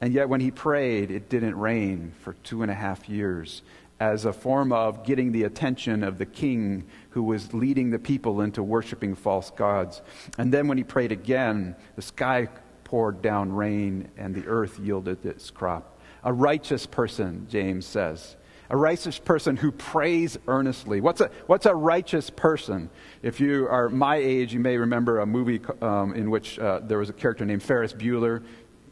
And 0.00 0.12
yet, 0.12 0.28
when 0.28 0.40
he 0.40 0.50
prayed, 0.50 1.12
it 1.12 1.28
didn't 1.28 1.56
rain 1.56 2.12
for 2.22 2.32
two 2.42 2.62
and 2.62 2.70
a 2.70 2.74
half 2.74 3.08
years 3.08 3.62
as 4.00 4.24
a 4.24 4.32
form 4.32 4.72
of 4.72 5.04
getting 5.04 5.32
the 5.32 5.44
attention 5.44 6.02
of 6.02 6.18
the 6.18 6.26
king 6.26 6.84
who 7.10 7.22
was 7.22 7.54
leading 7.54 7.90
the 7.90 7.98
people 7.98 8.40
into 8.40 8.62
worshiping 8.62 9.14
false 9.14 9.50
gods. 9.50 10.02
And 10.36 10.52
then, 10.52 10.68
when 10.68 10.78
he 10.78 10.84
prayed 10.84 11.12
again, 11.12 11.76
the 11.96 12.02
sky 12.02 12.48
poured 12.82 13.22
down 13.22 13.52
rain 13.52 14.08
and 14.16 14.34
the 14.34 14.46
earth 14.46 14.78
yielded 14.78 15.24
its 15.24 15.50
crop. 15.50 15.98
A 16.22 16.32
righteous 16.32 16.86
person, 16.86 17.46
James 17.50 17.86
says. 17.86 18.36
A 18.70 18.76
righteous 18.76 19.18
person 19.18 19.56
who 19.56 19.70
prays 19.70 20.38
earnestly. 20.48 21.00
What's 21.00 21.20
a, 21.20 21.30
what's 21.46 21.66
a 21.66 21.74
righteous 21.74 22.30
person? 22.30 22.88
If 23.22 23.38
you 23.38 23.68
are 23.68 23.88
my 23.88 24.16
age, 24.16 24.54
you 24.54 24.60
may 24.60 24.78
remember 24.78 25.20
a 25.20 25.26
movie 25.26 25.60
um, 25.82 26.14
in 26.14 26.30
which 26.30 26.58
uh, 26.58 26.80
there 26.82 26.98
was 26.98 27.10
a 27.10 27.12
character 27.12 27.44
named 27.44 27.62
Ferris 27.62 27.92
Bueller. 27.92 28.42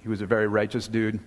He 0.01 0.09
was 0.09 0.21
a 0.21 0.27
very 0.27 0.47
righteous 0.47 0.89
dude. 0.89 1.21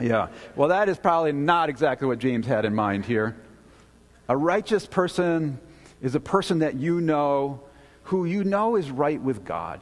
Yeah. 0.00 0.28
Well, 0.54 0.68
that 0.68 0.88
is 0.88 0.98
probably 0.98 1.32
not 1.32 1.68
exactly 1.68 2.06
what 2.06 2.18
James 2.18 2.46
had 2.46 2.64
in 2.64 2.74
mind 2.74 3.06
here. 3.06 3.36
A 4.28 4.36
righteous 4.36 4.86
person 4.86 5.58
is 6.02 6.14
a 6.14 6.20
person 6.20 6.58
that 6.58 6.74
you 6.74 7.00
know 7.00 7.60
who 8.04 8.24
you 8.24 8.44
know 8.44 8.76
is 8.76 8.90
right 8.90 9.20
with 9.20 9.44
God. 9.44 9.80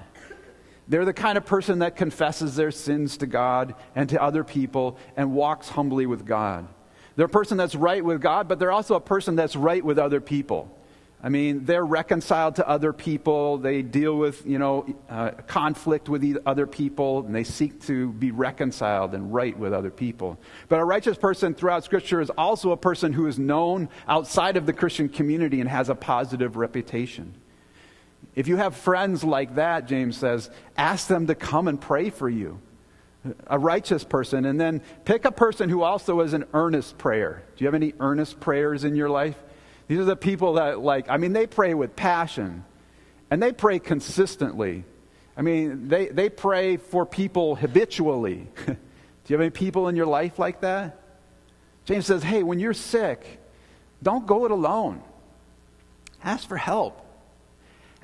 They're 0.86 1.04
the 1.04 1.14
kind 1.14 1.38
of 1.38 1.46
person 1.46 1.78
that 1.80 1.96
confesses 1.96 2.56
their 2.56 2.70
sins 2.70 3.16
to 3.18 3.26
God 3.26 3.74
and 3.94 4.08
to 4.10 4.22
other 4.22 4.44
people 4.44 4.98
and 5.16 5.32
walks 5.32 5.68
humbly 5.68 6.06
with 6.06 6.26
God. 6.26 6.68
They're 7.16 7.26
a 7.26 7.28
person 7.28 7.56
that's 7.56 7.74
right 7.74 8.04
with 8.04 8.20
God, 8.20 8.48
but 8.48 8.58
they're 8.58 8.72
also 8.72 8.94
a 8.94 9.00
person 9.00 9.36
that's 9.36 9.56
right 9.56 9.84
with 9.84 9.98
other 9.98 10.20
people. 10.20 10.76
I 11.24 11.30
mean, 11.30 11.64
they're 11.64 11.86
reconciled 11.86 12.56
to 12.56 12.68
other 12.68 12.92
people. 12.92 13.56
They 13.56 13.80
deal 13.80 14.14
with, 14.18 14.44
you 14.44 14.58
know, 14.58 14.94
uh, 15.08 15.30
conflict 15.46 16.10
with 16.10 16.36
other 16.44 16.66
people, 16.66 17.24
and 17.24 17.34
they 17.34 17.44
seek 17.44 17.80
to 17.86 18.12
be 18.12 18.30
reconciled 18.30 19.14
and 19.14 19.32
right 19.32 19.58
with 19.58 19.72
other 19.72 19.90
people. 19.90 20.38
But 20.68 20.80
a 20.80 20.84
righteous 20.84 21.16
person 21.16 21.54
throughout 21.54 21.82
Scripture 21.82 22.20
is 22.20 22.28
also 22.28 22.72
a 22.72 22.76
person 22.76 23.14
who 23.14 23.26
is 23.26 23.38
known 23.38 23.88
outside 24.06 24.58
of 24.58 24.66
the 24.66 24.74
Christian 24.74 25.08
community 25.08 25.60
and 25.60 25.70
has 25.70 25.88
a 25.88 25.94
positive 25.94 26.56
reputation. 26.56 27.32
If 28.34 28.46
you 28.46 28.56
have 28.56 28.76
friends 28.76 29.24
like 29.24 29.54
that, 29.54 29.88
James 29.88 30.18
says, 30.18 30.50
ask 30.76 31.06
them 31.06 31.28
to 31.28 31.34
come 31.34 31.68
and 31.68 31.80
pray 31.80 32.10
for 32.10 32.28
you. 32.28 32.60
A 33.46 33.58
righteous 33.58 34.04
person. 34.04 34.44
And 34.44 34.60
then 34.60 34.82
pick 35.06 35.24
a 35.24 35.32
person 35.32 35.70
who 35.70 35.84
also 35.84 36.20
is 36.20 36.34
an 36.34 36.44
earnest 36.52 36.98
prayer. 36.98 37.44
Do 37.56 37.64
you 37.64 37.66
have 37.66 37.74
any 37.74 37.94
earnest 37.98 38.40
prayers 38.40 38.84
in 38.84 38.94
your 38.94 39.08
life? 39.08 39.38
These 39.86 39.98
are 39.98 40.04
the 40.04 40.16
people 40.16 40.54
that, 40.54 40.80
like, 40.80 41.08
I 41.08 41.16
mean, 41.18 41.32
they 41.32 41.46
pray 41.46 41.74
with 41.74 41.94
passion 41.94 42.64
and 43.30 43.42
they 43.42 43.52
pray 43.52 43.78
consistently. 43.78 44.84
I 45.36 45.42
mean, 45.42 45.88
they, 45.88 46.06
they 46.06 46.30
pray 46.30 46.76
for 46.76 47.04
people 47.04 47.56
habitually. 47.56 48.48
Do 48.66 48.72
you 49.32 49.34
have 49.36 49.40
any 49.40 49.50
people 49.50 49.88
in 49.88 49.96
your 49.96 50.06
life 50.06 50.38
like 50.38 50.60
that? 50.60 51.00
James 51.84 52.06
says, 52.06 52.22
hey, 52.22 52.42
when 52.42 52.60
you're 52.60 52.74
sick, 52.74 53.40
don't 54.02 54.26
go 54.26 54.44
it 54.44 54.50
alone. 54.50 55.02
Ask 56.22 56.48
for 56.48 56.56
help. 56.56 57.00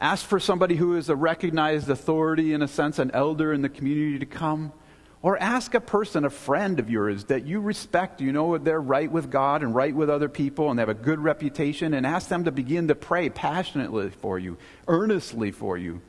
Ask 0.01 0.25
for 0.25 0.41
somebody 0.41 0.77
who 0.77 0.97
is 0.97 1.09
a 1.09 1.17
recognized 1.17 1.89
authority, 1.89 2.53
in 2.53 2.63
a 2.63 2.69
sense, 2.69 2.99
an 2.99 3.11
elder 3.13 3.53
in 3.53 3.63
the 3.63 3.69
community 3.69 4.19
to 4.19 4.27
come. 4.27 4.73
Or 5.23 5.37
ask 5.39 5.75
a 5.75 5.81
person, 5.81 6.25
a 6.25 6.31
friend 6.31 6.81
of 6.81 6.89
yours 6.89 7.25
that 7.25 7.45
you 7.45 7.61
respect, 7.61 8.23
you 8.23 8.33
know 8.33 8.57
they're 8.57 8.81
right 8.81 9.11
with 9.11 9.31
God 9.31 9.63
and 9.63 9.75
right 9.75 9.95
with 9.95 10.09
other 10.09 10.31
people 10.31 10.71
and 10.71 10.79
they 10.79 10.81
have 10.81 10.89
a 10.89 10.95
good 10.95 11.19
reputation, 11.19 11.93
and 11.93 12.07
ask 12.07 12.29
them 12.29 12.45
to 12.45 12.53
begin 12.53 12.89
to 12.89 12.95
pray 12.95 13.29
passionately 13.29 14.11
for 14.11 14.39
you, 14.39 14.57
earnestly 14.89 15.51
for 15.51 15.77
you. 15.77 16.01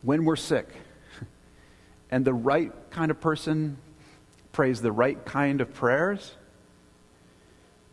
When 0.00 0.24
we're 0.24 0.36
sick, 0.36 0.68
and 2.10 2.24
the 2.24 2.32
right 2.32 2.72
kind 2.90 3.10
of 3.10 3.20
person 3.20 3.76
prays 4.52 4.80
the 4.80 4.92
right 4.92 5.22
kind 5.26 5.60
of 5.60 5.74
prayers, 5.74 6.34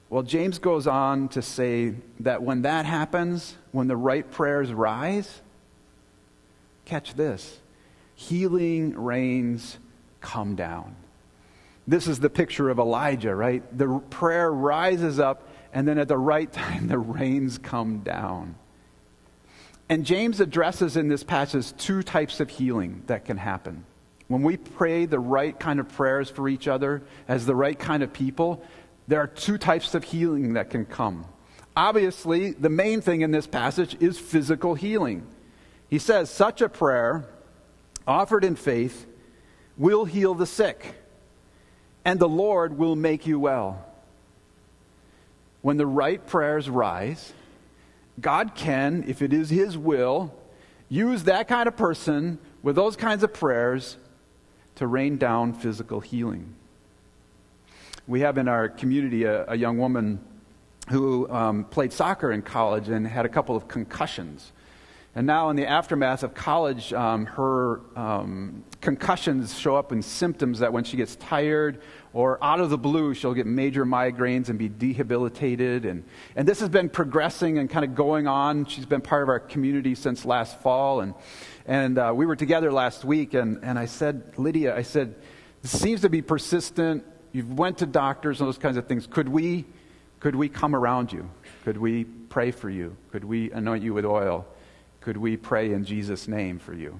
well, 0.10 0.24
James 0.24 0.60
goes 0.60 0.88
on 0.88 1.30
to 1.30 1.41
say 1.41 1.95
that 2.19 2.43
when 2.43 2.63
that 2.63 2.86
happens, 2.86 3.56
when 3.71 3.88
the 3.88 3.95
right 3.95 4.30
prayers 4.30 4.71
rise, 4.71 5.41
catch 6.84 7.13
this 7.13 7.60
healing 8.22 8.96
rains 8.96 9.80
come 10.20 10.56
down. 10.56 10.96
This 11.88 12.08
is 12.08 12.20
the 12.20 12.30
picture 12.30 12.70
of 12.70 12.78
Elijah, 12.78 13.36
right? 13.36 13.64
The 13.76 14.00
prayer 14.10 14.52
rises 14.52 15.20
up, 15.20 15.48
and 15.74 15.88
then 15.88 15.98
at 15.98 16.08
the 16.08 16.18
right 16.18 16.52
time, 16.66 16.88
the 16.88 17.00
rains 17.00 17.58
come 17.58 18.00
down. 18.00 18.56
And 19.90 20.06
James 20.06 20.40
addresses 20.40 20.96
in 20.96 21.10
this 21.10 21.24
passage 21.24 21.76
two 21.78 22.04
types 22.04 22.40
of 22.40 22.50
healing 22.50 23.04
that 23.08 23.26
can 23.26 23.38
happen. 23.38 23.86
When 24.28 24.44
we 24.44 24.56
pray 24.56 25.06
the 25.06 25.20
right 25.20 25.60
kind 25.60 25.80
of 25.80 25.90
prayers 25.90 26.30
for 26.30 26.48
each 26.48 26.68
other 26.68 27.02
as 27.28 27.46
the 27.46 27.56
right 27.56 27.78
kind 27.78 28.02
of 28.04 28.14
people, 28.14 28.64
there 29.08 29.20
are 29.20 29.28
two 29.28 29.58
types 29.58 29.94
of 29.96 30.06
healing 30.06 30.54
that 30.54 30.70
can 30.70 30.86
come. 30.86 31.26
Obviously, 31.76 32.52
the 32.52 32.70
main 32.70 33.02
thing 33.02 33.22
in 33.22 33.32
this 33.32 33.48
passage 33.48 33.98
is 34.00 34.18
physical 34.18 34.76
healing. 34.76 35.28
He 35.90 36.00
says, 36.00 36.30
such 36.30 36.62
a 36.62 36.70
prayer 36.70 37.28
offered 38.08 38.44
in 38.44 38.56
faith, 38.56 39.06
will 39.78 40.06
heal 40.06 40.34
the 40.34 40.46
sick, 40.46 40.96
and 42.04 42.20
the 42.20 42.30
Lord 42.30 42.78
will 42.78 42.96
make 42.96 43.28
you 43.28 43.40
well. 43.40 43.86
When 45.62 45.78
the 45.78 45.86
right 45.86 46.26
prayers 46.26 46.70
rise, 46.70 47.34
God 48.20 48.56
can, 48.56 49.06
if 49.08 49.22
it 49.22 49.34
is 49.34 49.50
His 49.50 49.78
will, 49.78 50.34
use 50.90 51.24
that 51.24 51.48
kind 51.48 51.68
of 51.68 51.78
person 51.78 52.40
with 52.64 52.76
those 52.76 52.96
kinds 52.96 53.24
of 53.24 53.34
prayers 53.34 53.98
to 54.76 54.88
rain 54.88 55.18
down 55.18 55.54
physical 55.54 56.00
healing. 56.00 56.56
We 58.08 58.22
have 58.22 58.38
in 58.38 58.48
our 58.48 58.68
community 58.68 59.24
a, 59.24 59.46
a 59.48 59.56
young 59.56 59.78
woman 59.78 60.20
who 60.90 61.30
um, 61.30 61.66
played 61.66 61.94
soccer 61.94 62.32
in 62.32 62.42
college 62.42 62.90
and 62.90 63.08
had 63.08 63.26
a 63.26 63.30
couple 63.30 63.56
of 63.56 63.68
concussions. 63.68 64.52
And 65.13 65.28
now, 65.28 65.50
in 65.50 65.58
the 65.58 65.67
aftermath 65.67 66.24
of 66.24 66.34
college, 66.34 66.93
um, 66.93 67.26
her 67.26 67.82
um, 67.97 68.63
concussions 68.80 69.60
show 69.60 69.76
up 69.76 69.91
in 69.91 70.02
symptoms 70.02 70.60
that 70.60 70.71
when 70.71 70.86
she 70.86 70.95
gets 70.95 71.17
tired 71.17 71.82
or 72.13 72.41
out 72.41 72.62
of 72.62 72.69
the 72.69 72.78
blue, 72.78 73.13
she'll 73.13 73.34
get 73.34 73.45
major 73.45 73.86
migraines 73.86 74.47
and 74.47 74.58
be 74.58 74.69
debilitated. 74.69 75.86
And, 75.86 76.06
and 76.38 76.47
this 76.47 76.62
has 76.62 76.69
been 76.69 76.88
progressing 76.88 77.58
and 77.58 77.69
kind 77.69 77.84
of 77.84 77.93
going 77.93 78.28
on. 78.28 78.65
She's 78.65 78.86
been 78.86 79.02
part 79.02 79.21
of 79.24 79.28
our 79.28 79.39
community 79.39 79.95
since 79.95 80.24
last 80.24 80.62
fall. 80.62 81.02
And, 81.02 81.13
and 81.65 81.97
uh, 81.97 82.13
we 82.15 82.26
were 82.26 82.38
together 82.38 82.71
last 82.71 83.04
week, 83.04 83.34
and, 83.34 83.60
and 83.63 83.78
I 83.78 83.88
said, 83.88 84.38
Lydia, 84.38 84.76
I 84.76 84.84
said, 84.84 85.15
this 85.62 85.78
seems 85.78 86.02
to 86.02 86.10
be 86.10 86.21
persistent 86.21 87.06
you've 87.34 87.58
went 87.58 87.78
to 87.80 87.86
doctors 87.86 88.39
and 88.39 88.47
those 88.47 88.58
kinds 88.58 88.78
of 88.78 88.88
things. 88.88 89.08
Could 89.08 89.30
we, 89.30 89.65
could 90.19 90.36
we 90.36 90.50
come 90.50 90.76
around 90.76 91.12
you? 91.12 91.30
Could 91.63 91.78
we 91.78 92.04
pray 92.04 92.52
for 92.52 92.69
you? 92.69 92.95
Could 93.12 93.24
we 93.24 93.52
anoint 93.52 93.84
you 93.84 93.93
with 93.93 94.06
oil? 94.06 94.45
Could 95.02 95.18
we 95.18 95.36
pray 95.36 95.74
in 95.74 95.84
Jesus' 95.84 96.28
name 96.28 96.60
for 96.60 96.74
you? 96.74 97.00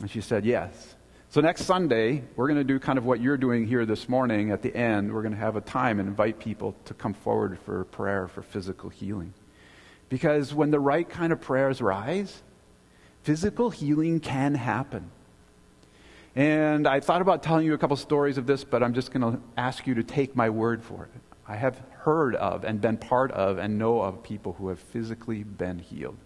And 0.00 0.10
she 0.10 0.20
said, 0.20 0.44
Yes. 0.44 0.94
So 1.28 1.40
next 1.40 1.64
Sunday, 1.64 2.22
we're 2.34 2.46
going 2.46 2.58
to 2.58 2.64
do 2.64 2.78
kind 2.78 2.98
of 2.98 3.04
what 3.04 3.20
you're 3.20 3.36
doing 3.36 3.66
here 3.66 3.84
this 3.84 4.08
morning 4.08 4.52
at 4.52 4.62
the 4.62 4.74
end. 4.74 5.12
We're 5.12 5.22
going 5.22 5.34
to 5.34 5.40
have 5.40 5.56
a 5.56 5.60
time 5.60 5.98
and 5.98 6.08
invite 6.08 6.38
people 6.38 6.74
to 6.86 6.94
come 6.94 7.12
forward 7.12 7.58
for 7.58 7.84
prayer 7.84 8.26
for 8.26 8.42
physical 8.42 8.88
healing. 8.88 9.34
Because 10.08 10.54
when 10.54 10.70
the 10.70 10.78
right 10.78 11.06
kind 11.06 11.32
of 11.32 11.40
prayers 11.40 11.82
rise, 11.82 12.42
physical 13.22 13.70
healing 13.70 14.20
can 14.20 14.54
happen. 14.54 15.10
And 16.36 16.86
I 16.86 17.00
thought 17.00 17.22
about 17.22 17.42
telling 17.42 17.66
you 17.66 17.74
a 17.74 17.78
couple 17.78 17.96
stories 17.96 18.38
of 18.38 18.46
this, 18.46 18.62
but 18.62 18.82
I'm 18.82 18.94
just 18.94 19.10
going 19.10 19.32
to 19.32 19.40
ask 19.56 19.86
you 19.86 19.94
to 19.94 20.04
take 20.04 20.36
my 20.36 20.48
word 20.48 20.82
for 20.82 21.04
it. 21.04 21.20
I 21.48 21.56
have 21.56 21.80
heard 21.98 22.34
of 22.36 22.64
and 22.64 22.80
been 22.80 22.96
part 22.96 23.30
of 23.32 23.58
and 23.58 23.78
know 23.78 24.00
of 24.00 24.22
people 24.22 24.54
who 24.54 24.68
have 24.68 24.78
physically 24.78 25.42
been 25.42 25.78
healed. 25.80 26.16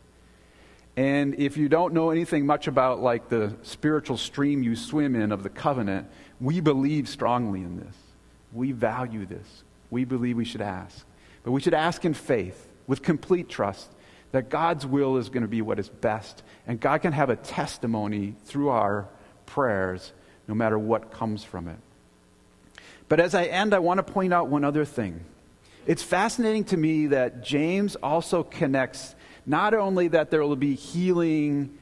And 1.01 1.37
if 1.37 1.57
you 1.57 1.71
don't 1.71 1.95
know 1.95 2.11
anything 2.11 2.45
much 2.45 2.67
about 2.67 3.01
like 3.01 3.31
the 3.31 3.55
spiritual 3.63 4.19
stream 4.19 4.63
you 4.63 4.77
swim 4.77 5.17
in 5.17 5.33
of 5.33 5.43
the 5.43 5.49
covenant, 5.49 6.07
we 6.43 6.61
believe 6.61 7.09
strongly 7.09 7.61
in 7.61 7.81
this. 7.81 7.97
We 8.53 8.73
value 8.73 9.25
this. 9.25 9.65
We 9.89 10.05
believe 10.05 10.37
we 10.37 10.45
should 10.45 10.61
ask. 10.61 11.07
But 11.43 11.53
we 11.53 11.63
should 11.63 11.73
ask 11.73 12.05
in 12.05 12.13
faith, 12.13 12.69
with 12.87 13.01
complete 13.01 13.49
trust, 13.49 13.91
that 14.33 14.51
God's 14.51 14.85
will 14.85 15.17
is 15.17 15.31
going 15.31 15.41
to 15.41 15.49
be 15.49 15.63
what 15.63 15.79
is 15.79 15.89
best. 15.89 16.43
And 16.67 16.79
God 16.79 17.01
can 17.01 17.15
have 17.15 17.31
a 17.31 17.37
testimony 17.37 18.35
through 18.45 18.69
our 18.69 19.09
prayers, 19.47 20.13
no 20.47 20.55
matter 20.55 20.79
what 20.79 21.13
comes 21.13 21.43
from 21.43 21.67
it. 21.67 21.79
But 23.09 23.21
as 23.21 23.35
I 23.35 23.45
end, 23.45 23.73
I 23.73 23.79
want 23.79 24.07
to 24.07 24.13
point 24.13 24.35
out 24.35 24.49
one 24.49 24.65
other 24.65 24.85
thing. 24.85 25.25
It's 25.87 26.03
fascinating 26.03 26.65
to 26.65 26.77
me 26.77 27.07
that 27.07 27.43
James 27.43 27.97
also 27.97 28.43
connects 28.43 29.15
not 29.47 29.75
only 29.75 30.09
that 30.09 30.31
there 30.31 30.43
will 30.43 30.57
be 30.57 30.75
healing 30.75 31.77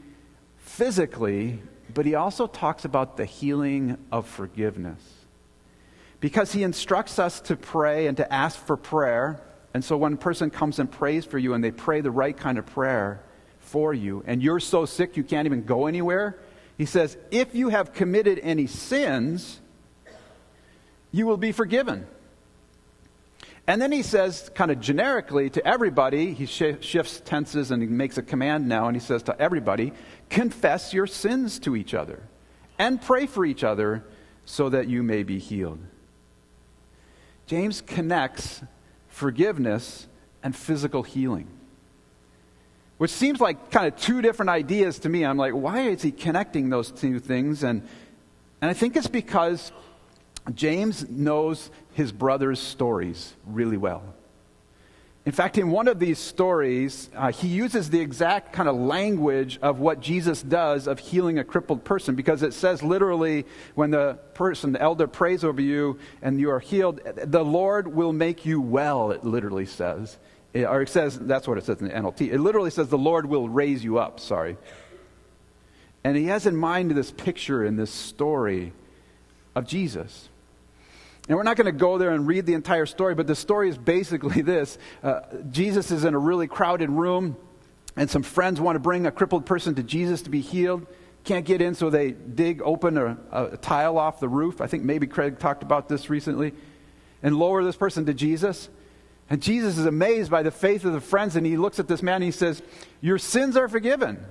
physically, 0.59 1.61
but 1.93 2.07
he 2.07 2.15
also 2.15 2.47
talks 2.47 2.85
about 2.85 3.17
the 3.17 3.25
healing 3.25 3.99
of 4.13 4.27
forgiveness. 4.27 5.01
Because 6.21 6.53
he 6.53 6.63
instructs 6.63 7.19
us 7.19 7.41
to 7.43 7.57
pray 7.57 8.07
and 8.07 8.17
to 8.17 8.33
ask 8.33 8.59
for 8.59 8.77
prayer. 8.77 9.41
And 9.75 9.85
so 9.85 9.97
when 9.97 10.15
a 10.15 10.17
person 10.17 10.51
comes 10.51 10.79
and 10.79 10.91
prays 10.91 11.25
for 11.25 11.39
you 11.39 11.55
and 11.55 11.63
they 11.63 11.71
pray 11.71 12.01
the 12.01 12.11
right 12.11 12.37
kind 12.37 12.59
of 12.59 12.67
prayer 12.67 13.23
for 13.61 13.95
you, 13.95 14.25
and 14.27 14.43
you're 14.43 14.61
so 14.61 14.85
sick 14.85 15.17
you 15.17 15.25
can't 15.25 15.47
even 15.47 15.65
go 15.65 15.87
anywhere, 15.87 16.39
he 16.77 16.87
says, 16.87 17.17
if 17.31 17.55
you 17.55 17.71
have 17.71 17.93
committed 17.93 18.39
any 18.43 18.67
sins, 18.67 19.61
you 21.13 21.27
will 21.27 21.37
be 21.37 21.53
forgiven. 21.53 22.07
And 23.69 23.83
then 23.83 23.93
he 23.93 24.03
says, 24.03 24.51
kind 24.55 24.71
of 24.71 24.81
generically 24.81 25.51
to 25.51 25.65
everybody, 25.65 26.33
he 26.33 26.47
sh- 26.47 26.81
shifts 26.81 27.21
tenses 27.23 27.71
and 27.71 27.83
he 27.83 27.87
makes 27.87 28.17
a 28.17 28.23
command 28.23 28.67
now, 28.67 28.87
and 28.87 28.97
he 28.97 29.01
says 29.01 29.23
to 29.25 29.39
everybody, 29.39 29.93
confess 30.31 30.95
your 30.95 31.07
sins 31.07 31.59
to 31.61 31.77
each 31.77 31.93
other 31.93 32.23
and 32.79 33.01
pray 33.01 33.27
for 33.27 33.45
each 33.45 33.63
other 33.63 34.03
so 34.47 34.71
that 34.71 34.89
you 34.89 35.03
may 35.03 35.23
be 35.23 35.39
healed. 35.39 35.81
James 37.47 37.83
connects 37.83 38.63
forgiveness 39.09 40.07
and 40.43 40.57
physical 40.57 41.03
healing, 41.03 41.47
which 42.97 43.11
seems 43.11 43.39
like 43.39 43.71
kind 43.71 43.87
of 43.87 44.01
two 44.01 44.23
different 44.23 44.49
ideas 44.49 44.99
to 45.01 45.11
me. 45.11 45.27
I'm 45.27 45.37
like, 45.37 45.53
why 45.53 45.83
is 45.83 46.01
he 46.01 46.11
connecting 46.11 46.71
those 46.71 46.91
two 46.91 47.21
things? 47.21 47.65
And, 47.65 47.87
and 48.63 48.71
I 48.71 48.73
think 48.75 48.97
it's 48.97 49.09
because 49.09 49.73
James 50.55 51.07
knows 51.11 51.71
his 51.99 52.13
brother's 52.13 52.61
stories 52.61 53.35
really 53.45 53.77
well. 53.77 54.05
In 55.27 55.33
fact, 55.33 55.59
in 55.59 55.73
one 55.73 55.89
of 55.89 55.99
these 55.99 56.21
stories, 56.21 57.11
uh, 57.17 57.33
he 57.33 57.49
uses 57.49 57.91
the 57.91 57.99
exact 57.99 58.53
kind 58.53 58.69
of 58.69 58.77
language 58.77 59.59
of 59.61 59.81
what 59.81 59.99
Jesus 59.99 60.41
does 60.41 60.87
of 60.87 61.01
healing 61.01 61.41
a 61.41 61.45
crippled 61.45 61.83
person 61.83 62.15
because 62.15 62.45
it 62.45 62.55
says 62.55 62.85
literally 62.85 63.47
when 63.75 63.91
the 63.91 64.17
person, 64.35 64.71
the 64.71 64.81
elder, 64.81 65.09
prays 65.09 65.43
over 65.43 65.61
you 65.61 65.99
and 66.23 66.39
you 66.39 66.53
are 66.53 66.61
healed, 66.61 67.01
the 67.17 67.45
Lord 67.45 67.89
will 67.89 68.13
make 68.13 68.47
you 68.47 68.61
well, 68.61 69.11
it 69.11 69.25
literally 69.25 69.67
says. 69.67 70.19
It, 70.55 70.67
or 70.67 70.81
it 70.83 70.89
says, 70.89 71.19
that's 71.19 71.49
what 71.49 71.59
it 71.59 71.65
says 71.65 71.81
in 71.81 71.89
the 71.89 71.95
NLT. 71.95 72.33
It 72.33 72.39
literally 72.39 72.71
says 72.71 72.91
the 72.91 72.97
Lord 72.97 73.27
will 73.27 73.49
raise 73.49 73.83
you 73.83 73.99
up, 73.99 74.21
sorry. 74.21 74.57
And 76.05 76.17
he 76.17 76.27
has 76.27 76.47
in 76.47 76.57
mind 76.57 76.93
this 76.93 77.11
picture 77.11 77.65
in 77.65 77.75
this 77.75 77.91
story 77.91 78.73
of 79.57 79.67
Jesus. 79.67 80.28
And 81.29 81.37
we're 81.37 81.43
not 81.43 81.57
going 81.57 81.67
to 81.67 81.73
go 81.73 81.99
there 81.99 82.11
and 82.11 82.27
read 82.27 82.47
the 82.47 82.55
entire 82.55 82.87
story, 82.87 83.15
but 83.15 83.27
the 83.27 83.35
story 83.35 83.69
is 83.69 83.77
basically 83.77 84.43
this 84.43 84.79
uh, 85.03 85.21
Jesus 85.51 85.91
is 85.91 86.05
in 86.05 86.15
a 86.15 86.19
really 86.19 86.47
crowded 86.47 86.91
room, 86.91 87.37
and 87.97 88.11
some 88.11 88.23
friends 88.23 88.61
want 88.61 88.77
to 88.77 88.81
bring 88.81 89.07
a 89.07 89.11
crippled 89.11 89.45
person 89.45 89.75
to 89.75 89.83
Jesus 89.83 90.23
to 90.23 90.31
be 90.31 90.41
healed. 90.41 90.87
Can't 91.25 91.45
get 91.45 91.61
in, 91.61 91.75
so 91.75 91.91
they 91.91 92.13
dig 92.13 92.63
open 92.63 92.97
a, 92.97 93.19
a 93.33 93.57
tile 93.59 93.99
off 93.99 94.21
the 94.21 94.29
roof. 94.29 94.61
I 94.61 94.67
think 94.67 94.85
maybe 94.85 95.07
Craig 95.07 95.39
talked 95.39 95.63
about 95.63 95.89
this 95.89 96.09
recently. 96.09 96.55
And 97.23 97.37
lower 97.37 97.65
this 97.65 97.77
person 97.77 98.07
to 98.07 98.15
Jesus. 98.15 98.69
And 99.29 99.43
Jesus 99.43 99.77
is 99.77 99.85
amazed 99.85 100.31
by 100.31 100.43
the 100.43 100.53
faith 100.53 100.85
of 100.85 100.93
the 100.93 101.01
friends, 101.01 101.37
and 101.37 101.45
he 101.45 101.57
looks 101.57 101.79
at 101.79 101.89
this 101.89 102.03
man 102.03 102.17
and 102.17 102.25
he 102.25 102.31
says, 102.31 102.63
Your 103.01 103.19
sins 103.19 103.57
are 103.57 103.69
forgiven. 103.69 104.25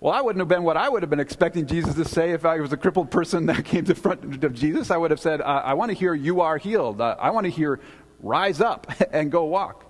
Well, 0.00 0.12
I 0.12 0.20
wouldn't 0.20 0.40
have 0.40 0.48
been 0.48 0.62
what 0.62 0.76
I 0.76 0.88
would 0.88 1.02
have 1.02 1.10
been 1.10 1.18
expecting 1.18 1.66
Jesus 1.66 1.94
to 1.94 2.04
say 2.04 2.30
if 2.30 2.44
I 2.44 2.60
was 2.60 2.72
a 2.72 2.76
crippled 2.76 3.10
person 3.10 3.46
that 3.46 3.64
came 3.64 3.84
to 3.86 3.94
front 3.96 4.44
of 4.44 4.54
Jesus. 4.54 4.92
I 4.92 4.96
would 4.96 5.10
have 5.10 5.18
said, 5.18 5.42
I, 5.42 5.58
I 5.58 5.74
want 5.74 5.90
to 5.90 5.96
hear 5.96 6.14
you 6.14 6.40
are 6.40 6.56
healed. 6.56 7.00
Uh, 7.00 7.16
I 7.18 7.30
want 7.30 7.44
to 7.44 7.50
hear 7.50 7.80
rise 8.20 8.60
up 8.60 8.90
and 9.12 9.32
go 9.32 9.44
walk. 9.44 9.84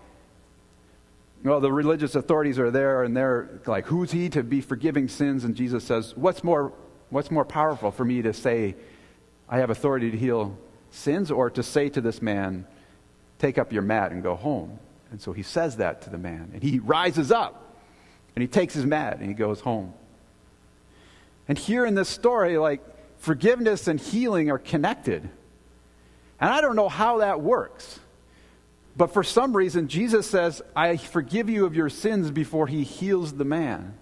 Well, 1.45 1.61
the 1.61 1.71
religious 1.71 2.15
authorities 2.15 2.59
are 2.59 2.71
there 2.71 3.05
and 3.05 3.17
they're 3.17 3.61
like, 3.67 3.87
who's 3.87 4.11
he 4.11 4.29
to 4.31 4.43
be 4.43 4.61
forgiving 4.61 5.09
sins? 5.09 5.45
And 5.45 5.55
Jesus 5.55 5.85
says, 5.85 6.17
what's 6.17 6.43
more, 6.43 6.73
what's 7.11 7.31
more 7.31 7.45
powerful 7.45 7.91
for 7.91 8.05
me 8.05 8.23
to 8.23 8.33
say, 8.33 8.77
I 9.49 9.59
have 9.59 9.71
authority 9.71 10.11
to 10.11 10.17
heal 10.17 10.59
sins, 10.91 11.31
or 11.31 11.51
to 11.51 11.63
say 11.63 11.91
to 11.91 12.01
this 12.01 12.21
man, 12.21 12.67
take 13.39 13.57
up 13.57 13.73
your 13.73 13.83
mat 13.83 14.11
and 14.11 14.23
go 14.23 14.35
home? 14.35 14.79
And 15.11 15.21
so 15.21 15.33
he 15.33 15.43
says 15.43 15.77
that 15.77 16.03
to 16.03 16.11
the 16.11 16.19
man, 16.19 16.51
and 16.55 16.63
he 16.63 16.81
rises 16.81 17.31
up. 17.31 17.68
And 18.39 18.43
he 18.45 18.47
takes 18.47 18.73
his 18.73 18.87
mat 18.87 19.19
and 19.19 19.27
he 19.27 19.35
goes 19.35 19.59
home. 19.59 19.93
And 21.49 21.59
here 21.59 21.85
in 21.85 21.97
this 21.97 22.09
story, 22.09 22.57
like 22.57 22.81
forgiveness 23.17 23.89
and 23.89 23.99
healing 23.99 24.49
are 24.49 24.61
connected. 24.61 25.29
And 26.41 26.49
I 26.49 26.61
don't 26.61 26.77
know 26.77 26.89
how 26.89 27.19
that 27.19 27.41
works. 27.41 27.99
But 28.97 29.13
for 29.13 29.25
some 29.25 29.57
reason, 29.57 29.89
Jesus 29.89 30.31
says, 30.31 30.63
I 30.77 30.99
forgive 30.99 31.51
you 31.51 31.67
of 31.67 31.75
your 31.75 31.89
sins 31.89 32.31
before 32.31 32.69
he 32.69 32.85
heals 32.85 33.33
the 33.33 33.45
man. 33.45 33.99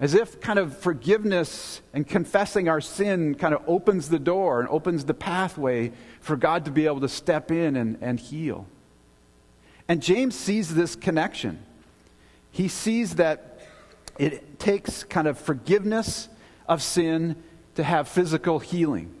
As 0.00 0.14
if 0.14 0.40
kind 0.40 0.58
of 0.58 0.74
forgiveness 0.78 1.82
and 1.92 2.08
confessing 2.08 2.70
our 2.70 2.80
sin 2.80 3.34
kind 3.34 3.52
of 3.52 3.60
opens 3.66 4.08
the 4.08 4.18
door 4.18 4.60
and 4.60 4.68
opens 4.70 5.04
the 5.04 5.12
pathway 5.12 5.92
for 6.20 6.36
God 6.36 6.64
to 6.64 6.70
be 6.70 6.86
able 6.86 7.00
to 7.00 7.08
step 7.10 7.50
in 7.50 7.76
and, 7.76 7.98
and 8.00 8.18
heal. 8.18 8.66
And 9.88 10.02
James 10.02 10.34
sees 10.34 10.74
this 10.74 10.96
connection 10.96 11.65
he 12.56 12.68
sees 12.68 13.16
that 13.16 13.58
it 14.18 14.58
takes 14.58 15.04
kind 15.04 15.28
of 15.28 15.38
forgiveness 15.38 16.30
of 16.66 16.82
sin 16.82 17.36
to 17.74 17.84
have 17.84 18.08
physical 18.08 18.58
healing. 18.58 19.14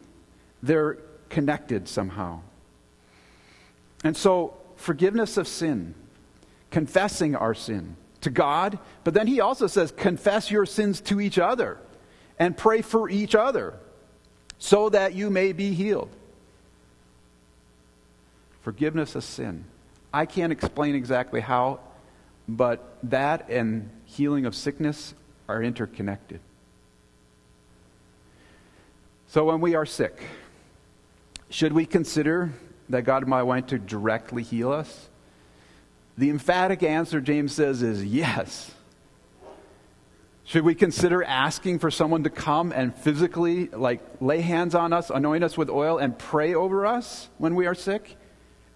They're 0.62 0.96
connected 1.28 1.86
somehow. 1.86 2.40
And 4.02 4.16
so, 4.16 4.56
forgiveness 4.76 5.36
of 5.36 5.46
sin, 5.46 5.94
confessing 6.70 7.36
our 7.36 7.52
sin 7.52 7.96
to 8.22 8.30
God, 8.30 8.78
but 9.04 9.12
then 9.12 9.26
he 9.26 9.42
also 9.42 9.66
says, 9.66 9.92
confess 9.92 10.50
your 10.50 10.64
sins 10.64 11.02
to 11.02 11.20
each 11.20 11.38
other 11.38 11.76
and 12.38 12.56
pray 12.56 12.80
for 12.80 13.10
each 13.10 13.34
other 13.34 13.74
so 14.58 14.88
that 14.88 15.12
you 15.12 15.28
may 15.28 15.52
be 15.52 15.74
healed. 15.74 16.08
Forgiveness 18.62 19.14
of 19.14 19.24
sin. 19.24 19.66
I 20.10 20.24
can't 20.24 20.52
explain 20.52 20.94
exactly 20.94 21.42
how 21.42 21.80
but 22.48 22.98
that 23.02 23.48
and 23.50 23.90
healing 24.04 24.46
of 24.46 24.54
sickness 24.54 25.14
are 25.48 25.62
interconnected. 25.62 26.40
So 29.28 29.44
when 29.44 29.60
we 29.60 29.74
are 29.74 29.86
sick, 29.86 30.22
should 31.50 31.72
we 31.72 31.86
consider 31.86 32.52
that 32.88 33.02
God 33.02 33.26
might 33.26 33.42
want 33.42 33.68
to 33.68 33.78
directly 33.78 34.42
heal 34.42 34.70
us? 34.72 35.08
The 36.16 36.30
emphatic 36.30 36.82
answer, 36.82 37.20
James 37.20 37.52
says, 37.52 37.82
is 37.82 38.04
yes. 38.04 38.72
Should 40.44 40.62
we 40.62 40.76
consider 40.76 41.24
asking 41.24 41.80
for 41.80 41.90
someone 41.90 42.22
to 42.22 42.30
come 42.30 42.72
and 42.72 42.94
physically, 42.94 43.66
like, 43.66 44.00
lay 44.20 44.40
hands 44.40 44.76
on 44.76 44.92
us, 44.92 45.10
anoint 45.10 45.42
us 45.42 45.58
with 45.58 45.68
oil, 45.68 45.98
and 45.98 46.16
pray 46.16 46.54
over 46.54 46.86
us 46.86 47.28
when 47.38 47.56
we 47.56 47.66
are 47.66 47.74
sick? 47.74 48.16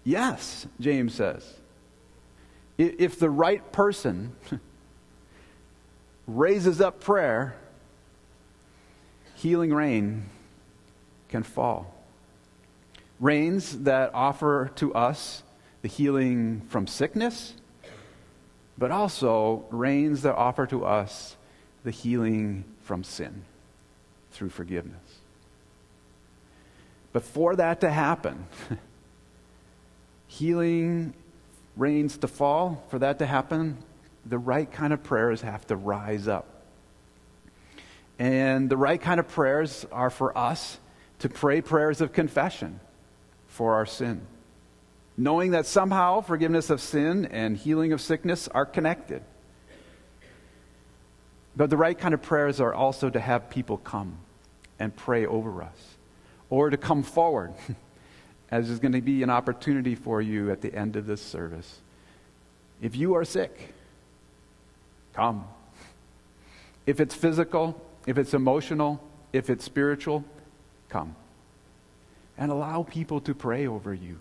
Yes, 0.03 0.67
James 0.81 1.15
says. 1.15 1.60
If 2.81 3.19
the 3.19 3.29
right 3.29 3.71
person 3.71 4.35
raises 6.27 6.81
up 6.81 6.99
prayer, 6.99 7.55
healing 9.35 9.71
rain 9.71 10.25
can 11.29 11.43
fall. 11.43 11.93
Rains 13.19 13.83
that 13.83 14.09
offer 14.15 14.71
to 14.77 14.93
us 14.95 15.43
the 15.83 15.87
healing 15.87 16.61
from 16.69 16.87
sickness, 16.87 17.53
but 18.79 18.89
also 18.89 19.63
rains 19.69 20.23
that 20.23 20.33
offer 20.35 20.65
to 20.65 20.83
us 20.83 21.37
the 21.83 21.91
healing 21.91 22.63
from 22.81 23.03
sin 23.03 23.43
through 24.31 24.49
forgiveness. 24.49 25.19
But 27.13 27.23
for 27.23 27.55
that 27.57 27.81
to 27.81 27.91
happen, 27.91 28.47
healing 30.27 31.13
rains 31.77 32.17
to 32.17 32.27
fall, 32.27 32.83
for 32.89 32.99
that 32.99 33.19
to 33.19 33.25
happen, 33.25 33.77
the 34.25 34.37
right 34.37 34.71
kind 34.71 34.93
of 34.93 35.03
prayers 35.03 35.41
have 35.41 35.65
to 35.67 35.75
rise 35.75 36.27
up. 36.27 36.47
And 38.19 38.69
the 38.69 38.77
right 38.77 39.01
kind 39.01 39.19
of 39.19 39.27
prayers 39.27 39.85
are 39.91 40.09
for 40.09 40.37
us 40.37 40.79
to 41.19 41.29
pray 41.29 41.61
prayers 41.61 42.01
of 42.01 42.13
confession 42.13 42.79
for 43.47 43.75
our 43.75 43.85
sin, 43.85 44.21
knowing 45.17 45.51
that 45.51 45.65
somehow 45.65 46.21
forgiveness 46.21 46.69
of 46.69 46.81
sin 46.81 47.25
and 47.25 47.57
healing 47.57 47.93
of 47.93 48.01
sickness 48.01 48.47
are 48.47 48.65
connected. 48.65 49.23
But 51.55 51.69
the 51.69 51.77
right 51.77 51.97
kind 51.97 52.13
of 52.13 52.21
prayers 52.21 52.61
are 52.61 52.73
also 52.73 53.09
to 53.09 53.19
have 53.19 53.49
people 53.49 53.77
come 53.77 54.17
and 54.79 54.95
pray 54.95 55.25
over 55.25 55.61
us, 55.61 55.97
or 56.49 56.69
to 56.69 56.77
come 56.77 57.03
forward, 57.03 57.53
as 58.51 58.69
is 58.69 58.79
going 58.79 58.91
to 58.91 59.01
be 59.01 59.23
an 59.23 59.29
opportunity 59.29 59.95
for 59.95 60.21
you 60.21 60.51
at 60.51 60.61
the 60.61 60.73
end 60.75 60.97
of 60.97 61.07
this 61.07 61.21
service. 61.21 61.79
If 62.81 62.95
you 62.95 63.15
are 63.15 63.23
sick, 63.23 63.73
come. 65.13 65.45
If 66.85 66.99
it's 66.99 67.15
physical, 67.15 67.81
if 68.05 68.17
it's 68.17 68.33
emotional, 68.33 69.01
if 69.31 69.49
it's 69.49 69.63
spiritual, 69.63 70.25
come. 70.89 71.15
And 72.37 72.51
allow 72.51 72.83
people 72.83 73.21
to 73.21 73.33
pray 73.33 73.67
over 73.67 73.93
you. 73.93 74.19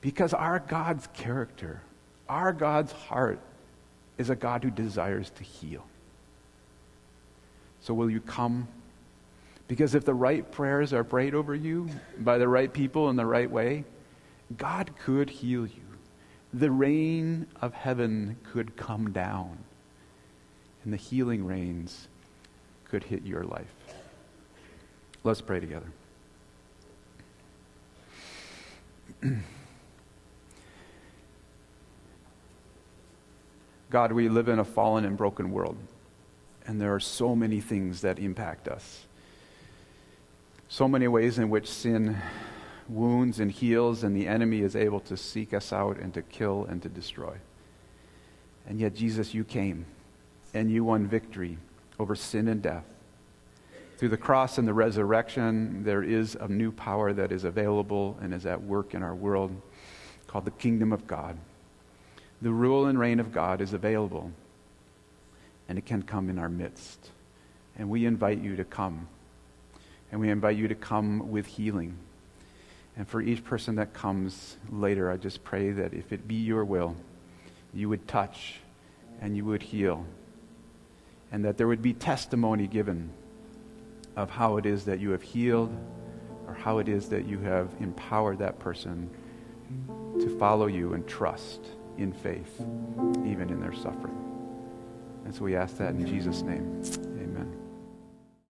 Because 0.00 0.34
our 0.34 0.58
God's 0.58 1.06
character, 1.12 1.82
our 2.28 2.52
God's 2.52 2.92
heart, 2.92 3.38
is 4.18 4.30
a 4.30 4.36
God 4.36 4.64
who 4.64 4.70
desires 4.70 5.30
to 5.30 5.44
heal. 5.44 5.84
So, 7.82 7.94
will 7.94 8.10
you 8.10 8.20
come? 8.20 8.68
Because 9.70 9.94
if 9.94 10.04
the 10.04 10.12
right 10.14 10.50
prayers 10.50 10.92
are 10.92 11.04
prayed 11.04 11.32
over 11.32 11.54
you 11.54 11.88
by 12.18 12.38
the 12.38 12.48
right 12.48 12.72
people 12.72 13.08
in 13.08 13.14
the 13.14 13.24
right 13.24 13.48
way, 13.48 13.84
God 14.56 14.90
could 14.98 15.30
heal 15.30 15.64
you. 15.64 15.84
The 16.52 16.72
rain 16.72 17.46
of 17.62 17.72
heaven 17.72 18.36
could 18.42 18.76
come 18.76 19.12
down, 19.12 19.58
and 20.82 20.92
the 20.92 20.96
healing 20.96 21.46
rains 21.46 22.08
could 22.88 23.04
hit 23.04 23.24
your 23.24 23.44
life. 23.44 23.72
Let's 25.22 25.40
pray 25.40 25.60
together. 25.60 25.86
God, 33.90 34.10
we 34.10 34.28
live 34.28 34.48
in 34.48 34.58
a 34.58 34.64
fallen 34.64 35.04
and 35.04 35.16
broken 35.16 35.52
world 35.52 35.76
and 36.66 36.80
there 36.80 36.94
are 36.94 37.00
so 37.00 37.34
many 37.34 37.60
things 37.60 38.02
that 38.02 38.18
impact 38.18 38.68
us. 38.68 39.04
So 40.72 40.86
many 40.86 41.08
ways 41.08 41.36
in 41.36 41.50
which 41.50 41.68
sin 41.68 42.16
wounds 42.88 43.40
and 43.40 43.50
heals, 43.50 44.04
and 44.04 44.14
the 44.14 44.28
enemy 44.28 44.60
is 44.60 44.76
able 44.76 45.00
to 45.00 45.16
seek 45.16 45.52
us 45.52 45.72
out 45.72 45.98
and 45.98 46.14
to 46.14 46.22
kill 46.22 46.64
and 46.64 46.80
to 46.82 46.88
destroy. 46.88 47.38
And 48.68 48.78
yet, 48.78 48.94
Jesus, 48.94 49.34
you 49.34 49.42
came 49.42 49.84
and 50.54 50.70
you 50.70 50.84
won 50.84 51.08
victory 51.08 51.58
over 51.98 52.14
sin 52.14 52.46
and 52.46 52.62
death. 52.62 52.84
Through 53.98 54.10
the 54.10 54.16
cross 54.16 54.58
and 54.58 54.68
the 54.68 54.72
resurrection, 54.72 55.82
there 55.82 56.04
is 56.04 56.36
a 56.36 56.46
new 56.46 56.70
power 56.70 57.12
that 57.14 57.32
is 57.32 57.42
available 57.42 58.16
and 58.22 58.32
is 58.32 58.46
at 58.46 58.62
work 58.62 58.94
in 58.94 59.02
our 59.02 59.14
world 59.14 59.60
called 60.28 60.44
the 60.44 60.52
kingdom 60.52 60.92
of 60.92 61.04
God. 61.04 61.36
The 62.42 62.52
rule 62.52 62.86
and 62.86 62.96
reign 62.96 63.18
of 63.18 63.32
God 63.32 63.60
is 63.60 63.72
available 63.72 64.30
and 65.68 65.78
it 65.78 65.84
can 65.84 66.04
come 66.04 66.30
in 66.30 66.38
our 66.38 66.48
midst. 66.48 67.10
And 67.76 67.90
we 67.90 68.06
invite 68.06 68.38
you 68.38 68.54
to 68.54 68.64
come. 68.64 69.08
And 70.10 70.20
we 70.20 70.30
invite 70.30 70.56
you 70.56 70.68
to 70.68 70.74
come 70.74 71.30
with 71.30 71.46
healing. 71.46 71.96
And 72.96 73.08
for 73.08 73.20
each 73.20 73.44
person 73.44 73.76
that 73.76 73.92
comes 73.92 74.56
later, 74.68 75.10
I 75.10 75.16
just 75.16 75.44
pray 75.44 75.70
that 75.72 75.94
if 75.94 76.12
it 76.12 76.26
be 76.26 76.34
your 76.34 76.64
will, 76.64 76.96
you 77.72 77.88
would 77.88 78.08
touch 78.08 78.56
and 79.20 79.36
you 79.36 79.44
would 79.44 79.62
heal. 79.62 80.04
And 81.32 81.44
that 81.44 81.56
there 81.56 81.68
would 81.68 81.82
be 81.82 81.92
testimony 81.92 82.66
given 82.66 83.10
of 84.16 84.30
how 84.30 84.56
it 84.56 84.66
is 84.66 84.84
that 84.86 84.98
you 84.98 85.10
have 85.10 85.22
healed 85.22 85.74
or 86.46 86.54
how 86.54 86.78
it 86.78 86.88
is 86.88 87.08
that 87.10 87.26
you 87.26 87.38
have 87.38 87.70
empowered 87.78 88.38
that 88.38 88.58
person 88.58 89.08
to 90.20 90.36
follow 90.38 90.66
you 90.66 90.94
and 90.94 91.06
trust 91.06 91.60
in 91.96 92.12
faith, 92.12 92.60
even 93.24 93.48
in 93.50 93.60
their 93.60 93.72
suffering. 93.72 94.16
And 95.24 95.34
so 95.34 95.44
we 95.44 95.54
ask 95.54 95.76
that 95.76 95.90
in 95.90 96.06
Jesus' 96.06 96.42
name. 96.42 96.82